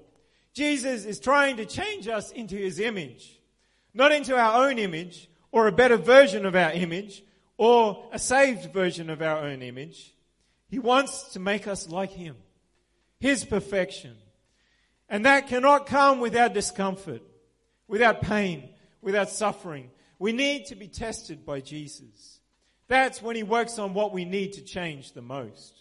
Jesus 0.53 1.07
is 1.07 1.21
trying 1.21 1.57
to 1.57 1.65
change 1.65 2.07
us 2.07 2.33
into 2.33 2.57
his 2.57 2.81
image. 2.81 3.41
Not 3.95 4.13
into 4.13 4.37
our 4.37 4.69
own 4.69 4.79
image, 4.79 5.31
or 5.59 5.67
a 5.67 5.73
better 5.73 5.97
version 5.97 6.47
of 6.47 6.55
our 6.55 6.71
image 6.71 7.25
or 7.57 8.09
a 8.13 8.19
saved 8.19 8.73
version 8.73 9.11
of 9.11 9.21
our 9.21 9.39
own 9.39 9.61
image. 9.61 10.15
He 10.69 10.79
wants 10.79 11.33
to 11.33 11.41
make 11.41 11.67
us 11.67 11.89
like 11.89 12.13
Him. 12.13 12.37
His 13.19 13.45
perfection. 13.45 14.15
And 15.09 15.27
that 15.27 15.49
cannot 15.49 15.87
come 15.87 16.21
without 16.21 16.55
discomfort, 16.55 17.23
without 17.89 18.23
pain, 18.23 18.69
without 19.03 19.31
suffering. 19.31 19.91
We 20.21 20.31
need 20.31 20.67
to 20.67 20.77
be 20.77 20.87
tested 20.87 21.45
by 21.45 21.61
Jesus. 21.61 22.39
That's 22.87 23.21
when 23.21 23.35
He 23.35 23.43
works 23.43 23.81
on 23.81 23.95
what 23.95 24.13
we 24.13 24.25
need 24.25 24.53
to 24.53 24.63
change 24.63 25.13
the 25.13 25.23
most. 25.23 25.75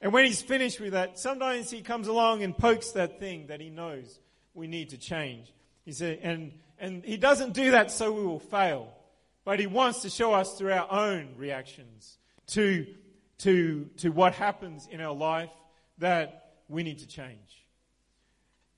And 0.00 0.12
when 0.12 0.26
He's 0.26 0.42
finished 0.42 0.78
with 0.78 0.92
that, 0.92 1.18
sometimes 1.18 1.72
He 1.72 1.80
comes 1.80 2.06
along 2.06 2.44
and 2.44 2.56
pokes 2.56 2.92
that 2.92 3.18
thing 3.18 3.48
that 3.48 3.60
He 3.60 3.68
knows 3.68 4.20
we 4.54 4.68
need 4.68 4.90
to 4.90 4.98
change. 4.98 5.52
He 5.84 5.90
said, 5.90 6.20
and 6.22 6.52
and 6.82 7.04
he 7.04 7.16
doesn't 7.16 7.52
do 7.52 7.70
that 7.70 7.92
so 7.92 8.12
we 8.12 8.24
will 8.26 8.40
fail, 8.40 8.92
but 9.44 9.60
he 9.60 9.68
wants 9.68 10.02
to 10.02 10.10
show 10.10 10.34
us 10.34 10.58
through 10.58 10.72
our 10.72 10.90
own 10.90 11.36
reactions 11.36 12.18
to, 12.48 12.86
to, 13.38 13.88
to 13.98 14.10
what 14.10 14.34
happens 14.34 14.88
in 14.90 15.00
our 15.00 15.14
life 15.14 15.48
that 15.98 16.56
we 16.68 16.82
need 16.82 16.98
to 16.98 17.06
change. 17.06 17.64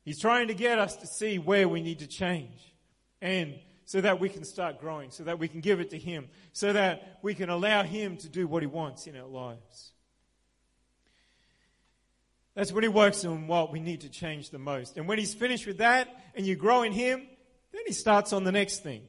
He's 0.05 0.21
trying 0.21 0.49
to 0.49 0.55
get 0.55 0.79
us 0.79 0.97
to 0.97 1.07
see 1.07 1.39
where 1.39 1.67
we 1.67 1.81
need 1.81 2.01
to 2.01 2.07
change 2.07 2.75
and 3.23 3.55
so 3.87 4.03
that 4.03 4.21
we 4.21 4.29
can 4.29 4.45
start 4.45 4.81
growing, 4.81 5.11
so 5.11 5.25
that 5.25 5.39
we 5.39 5.49
can 5.49 5.61
give 5.61 5.81
it 5.81 5.89
to 5.91 5.99
him, 5.99 6.29
so 6.53 6.75
that 6.75 7.19
we 7.23 7.35
can 7.35 7.49
allow 7.49 7.83
him 7.83 8.19
to 8.19 8.29
do 8.29 8.47
what 8.47 8.63
he 8.63 8.67
wants 8.67 9.07
in 9.07 9.17
our 9.17 9.27
lives. 9.27 9.93
That's 12.55 12.71
when 12.71 12.83
he 12.85 12.89
works 12.89 13.25
on 13.25 13.47
what 13.47 13.73
we 13.73 13.81
need 13.81 14.03
to 14.03 14.11
change 14.11 14.51
the 14.51 14.59
most. 14.59 14.99
And 14.99 15.09
when 15.09 15.19
he's 15.19 15.33
finished 15.33 15.67
with 15.67 15.79
that 15.79 16.09
and 16.35 16.47
you 16.47 16.55
grow 16.55 16.83
in 16.83 16.93
him, 16.93 17.27
then 17.75 17.85
he 17.87 17.93
starts 17.93 18.33
on 18.33 18.45
the 18.45 18.53
next 18.53 18.83
thing. 18.83 19.03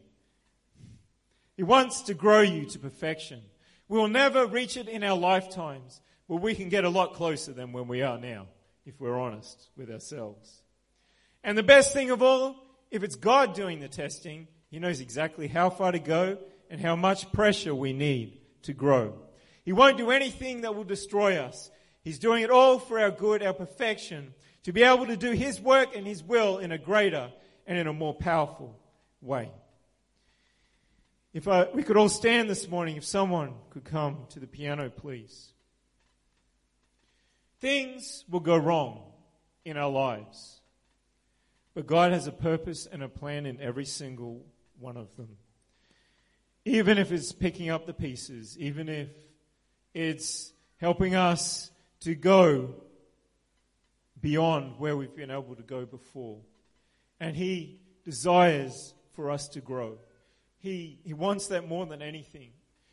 He 1.58 1.64
wants 1.64 2.02
to 2.04 2.14
grow 2.14 2.42
you 2.42 2.66
to 2.66 2.80
perfection. 2.80 3.42
We 3.88 3.98
will 3.98 4.08
never 4.08 4.46
reach 4.46 4.78
it 4.78 4.90
in 4.90 5.04
our 5.04 5.18
lifetimes, 5.18 6.02
but 6.28 6.38
we 6.38 6.56
can 6.56 6.70
get 6.70 6.84
a 6.84 6.90
lot 6.90 7.14
closer 7.14 7.54
than 7.54 7.72
when 7.72 7.88
we 7.88 8.02
are 8.02 8.18
now, 8.18 8.48
if 8.86 9.00
we're 9.00 9.20
honest 9.20 9.70
with 9.78 9.90
ourselves. 9.90 10.62
And 11.44 11.58
the 11.58 11.64
best 11.64 11.94
thing 11.94 12.10
of 12.10 12.22
all, 12.22 12.56
if 12.92 13.04
it's 13.04 13.16
God 13.16 13.54
doing 13.54 13.80
the 13.80 13.88
testing, 13.88 14.48
He 14.70 14.80
knows 14.80 15.00
exactly 15.00 15.48
how 15.48 15.70
far 15.70 15.92
to 15.92 16.00
go 16.00 16.40
and 16.70 16.82
how 16.82 16.96
much 16.96 17.32
pressure 17.32 17.76
we 17.76 17.94
need 17.94 18.42
to 18.64 18.74
grow. 18.74 19.14
He 19.64 19.72
won't 19.72 19.98
do 19.98 20.12
anything 20.12 20.62
that 20.62 20.76
will 20.76 20.84
destroy 20.84 21.38
us. 21.38 21.70
He's 22.04 22.20
doing 22.20 22.44
it 22.44 22.52
all 22.52 22.80
for 22.80 23.00
our 23.00 23.12
good, 23.12 23.42
our 23.44 23.54
perfection, 23.54 24.34
to 24.64 24.72
be 24.72 24.84
able 24.84 25.06
to 25.06 25.18
do 25.18 25.32
His 25.32 25.62
work 25.62 25.96
and 25.96 26.06
His 26.06 26.24
will 26.24 26.58
in 26.58 26.72
a 26.72 26.78
greater 26.78 27.32
and 27.66 27.78
in 27.78 27.88
a 27.88 27.94
more 27.94 28.14
powerful 28.14 28.80
way. 29.22 29.52
If 31.34 31.48
I, 31.48 31.68
we 31.74 31.84
could 31.84 31.98
all 31.98 32.10
stand 32.10 32.50
this 32.50 32.68
morning, 32.70 32.96
if 32.96 33.04
someone 33.04 33.56
could 33.70 33.84
come 33.84 34.20
to 34.30 34.40
the 34.40 34.48
piano, 34.48 34.90
please. 34.90 35.52
Things 37.60 38.24
will 38.30 38.40
go 38.40 38.56
wrong 38.56 39.02
in 39.66 39.76
our 39.76 39.90
lives, 39.90 40.62
but 41.74 41.88
God 41.88 42.12
has 42.12 42.28
a 42.28 42.32
purpose 42.32 42.86
and 42.86 43.04
a 43.04 43.10
plan 43.10 43.46
in 43.46 43.60
every 43.60 43.86
single 43.86 44.46
one 44.80 44.96
of 44.98 45.16
them. 45.18 45.38
Even 46.64 46.98
if 46.98 47.12
it's 47.12 47.32
picking 47.32 47.70
up 47.70 47.86
the 47.86 47.94
pieces, 47.94 48.58
even 48.58 48.88
if 48.88 49.10
it's 49.94 50.54
helping 50.78 51.16
us 51.16 51.72
to 52.02 52.16
go 52.16 52.76
beyond 54.22 54.80
where 54.80 54.96
we've 54.96 55.16
been 55.16 55.32
able 55.32 55.56
to 55.56 55.64
go 55.64 55.86
before. 55.86 56.40
And 57.20 57.36
He 57.36 57.82
desires 58.04 58.94
for 59.14 59.32
us 59.32 59.48
to 59.50 59.62
grow. 59.62 59.98
He, 60.58 61.00
he 61.04 61.14
wants 61.14 61.48
that 61.48 61.68
more 61.68 61.86
than 61.86 62.02
anything. 62.02 62.52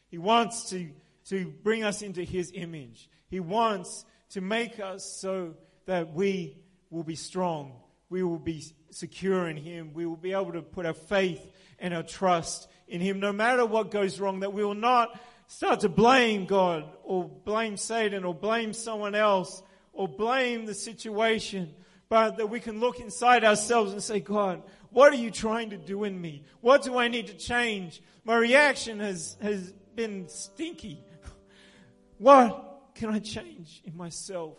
He 0.09 0.19
wants 0.19 0.69
to 0.71 0.91
to 1.27 1.53
bring 1.63 1.85
us 1.85 2.03
into 2.03 2.23
His 2.23 2.53
image. 2.55 3.09
He 3.29 3.41
wants 3.41 4.05
to 4.31 4.41
make 4.41 4.81
us 4.81 5.05
so 5.05 5.55
that 5.87 6.13
we 6.13 6.57
will 6.91 7.05
be 7.05 7.15
strong. 7.15 7.75
We 8.09 8.23
will 8.23 8.39
be 8.39 8.65
secure 8.91 9.49
in 9.49 9.57
Him. 9.57 9.93
We 9.95 10.07
will 10.07 10.17
be 10.17 10.33
able 10.33 10.53
to 10.53 10.63
put 10.63 10.87
our 10.87 10.95
faith 10.95 11.45
and 11.79 11.95
our 11.95 12.03
trust 12.03 12.69
in 12.89 13.01
Him 13.01 13.21
no 13.21 13.33
matter 13.33 13.65
what 13.65 13.91
goes 13.91 14.21
wrong, 14.21 14.41
that 14.41 14.53
we 14.53 14.65
will 14.65 14.75
not 14.75 15.19
start 15.47 15.81
to 15.81 15.89
blame 15.89 16.47
God 16.47 16.85
or 17.05 17.25
blame 17.29 17.77
Satan 17.77 18.25
or 18.25 18.35
blame 18.35 18.73
someone 18.73 19.15
else 19.15 19.63
or 19.93 20.09
blame 20.09 20.67
the 20.67 20.75
situation, 20.75 21.75
but 22.13 22.37
that 22.37 22.51
we 22.51 22.61
can 22.61 22.79
look 22.79 23.01
inside 23.01 23.43
ourselves 23.43 23.95
and 23.95 24.03
say, 24.03 24.21
God, 24.21 24.63
what 24.91 25.15
are 25.15 25.17
you 25.17 25.31
trying 25.31 25.71
to 25.71 25.79
do 25.79 26.05
in 26.05 26.21
me? 26.21 26.45
What 26.61 26.83
do 26.83 26.99
I 26.99 27.09
need 27.09 27.29
to 27.29 27.33
change? 27.33 28.03
My 28.23 28.37
reaction 28.37 29.01
has, 29.01 29.39
has 29.41 29.73
been 29.97 30.29
stinky. 30.29 31.03
What 32.19 32.91
can 32.95 33.09
I 33.09 33.19
change 33.19 33.81
in 33.87 33.97
myself? 33.97 34.59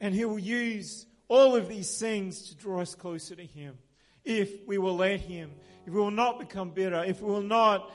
And 0.00 0.12
He 0.12 0.24
will 0.24 0.40
use 0.40 1.06
all 1.28 1.54
of 1.54 1.68
these 1.68 1.96
things 1.96 2.48
to 2.48 2.56
draw 2.56 2.80
us 2.80 2.96
closer 2.96 3.36
to 3.36 3.46
Him. 3.46 3.78
If 4.24 4.66
we 4.66 4.76
will 4.76 4.96
let 4.96 5.20
Him, 5.20 5.52
if 5.86 5.92
we 5.92 6.00
will 6.00 6.10
not 6.10 6.40
become 6.40 6.70
bitter, 6.70 7.04
if 7.04 7.22
we 7.22 7.30
will 7.30 7.40
not 7.40 7.88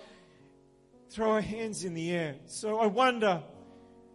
throw 1.10 1.32
our 1.32 1.42
hands 1.42 1.84
in 1.84 1.96
the 1.96 2.12
air. 2.12 2.36
So 2.46 2.80
I 2.80 2.86
wonder, 2.86 3.44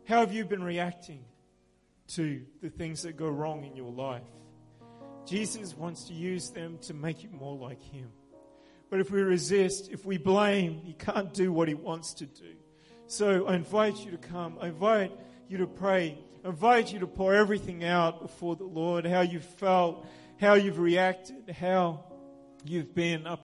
how 0.09 0.21
have 0.21 0.33
you 0.33 0.47
been 0.47 0.65
reacting 0.65 1.23
to 2.15 2.41
the 2.63 2.71
things 2.71 3.03
that 3.03 3.19
go 3.19 3.29
wrong 3.29 3.65
in 3.65 3.77
your 3.77 3.93
life? 3.93 4.23
Jesus 5.27 5.77
wants 5.77 6.05
to 6.05 6.13
use 6.13 6.51
them 6.51 6.79
to 6.83 6.95
make 6.95 7.23
you 7.23 7.31
more 7.31 7.57
like 7.57 7.83
Him. 7.83 8.11
But 8.91 9.01
if 9.01 9.11
we 9.11 9.23
resist, 9.23 9.91
if 9.91 10.05
we 10.05 10.19
blame, 10.19 10.81
He 10.85 10.95
can't 10.95 11.33
do 11.33 11.53
what 11.53 11.69
He 11.69 11.75
wants 11.75 12.15
to 12.15 12.27
do. 12.27 12.55
So 13.07 13.47
I 13.47 13.55
invite 13.55 14.05
you 14.05 14.11
to 14.13 14.19
come. 14.19 14.59
I 14.61 14.69
invite 14.69 15.13
you 15.49 15.59
to 15.59 15.67
pray. 15.67 16.19
I 16.45 16.49
invite 16.49 16.93
you 16.93 17.01
to 17.01 17.07
pour 17.07 17.35
everything 17.35 17.85
out 17.85 18.23
before 18.23 18.57
the 18.57 18.65
Lord, 18.65 19.07
how 19.07 19.21
you 19.21 19.41
felt, 19.41 20.07
how 20.41 20.55
you've 20.55 20.79
reacted, 20.79 21.51
how 21.51 22.05
you've 22.65 22.95
been 22.95 23.27
up 23.27 23.39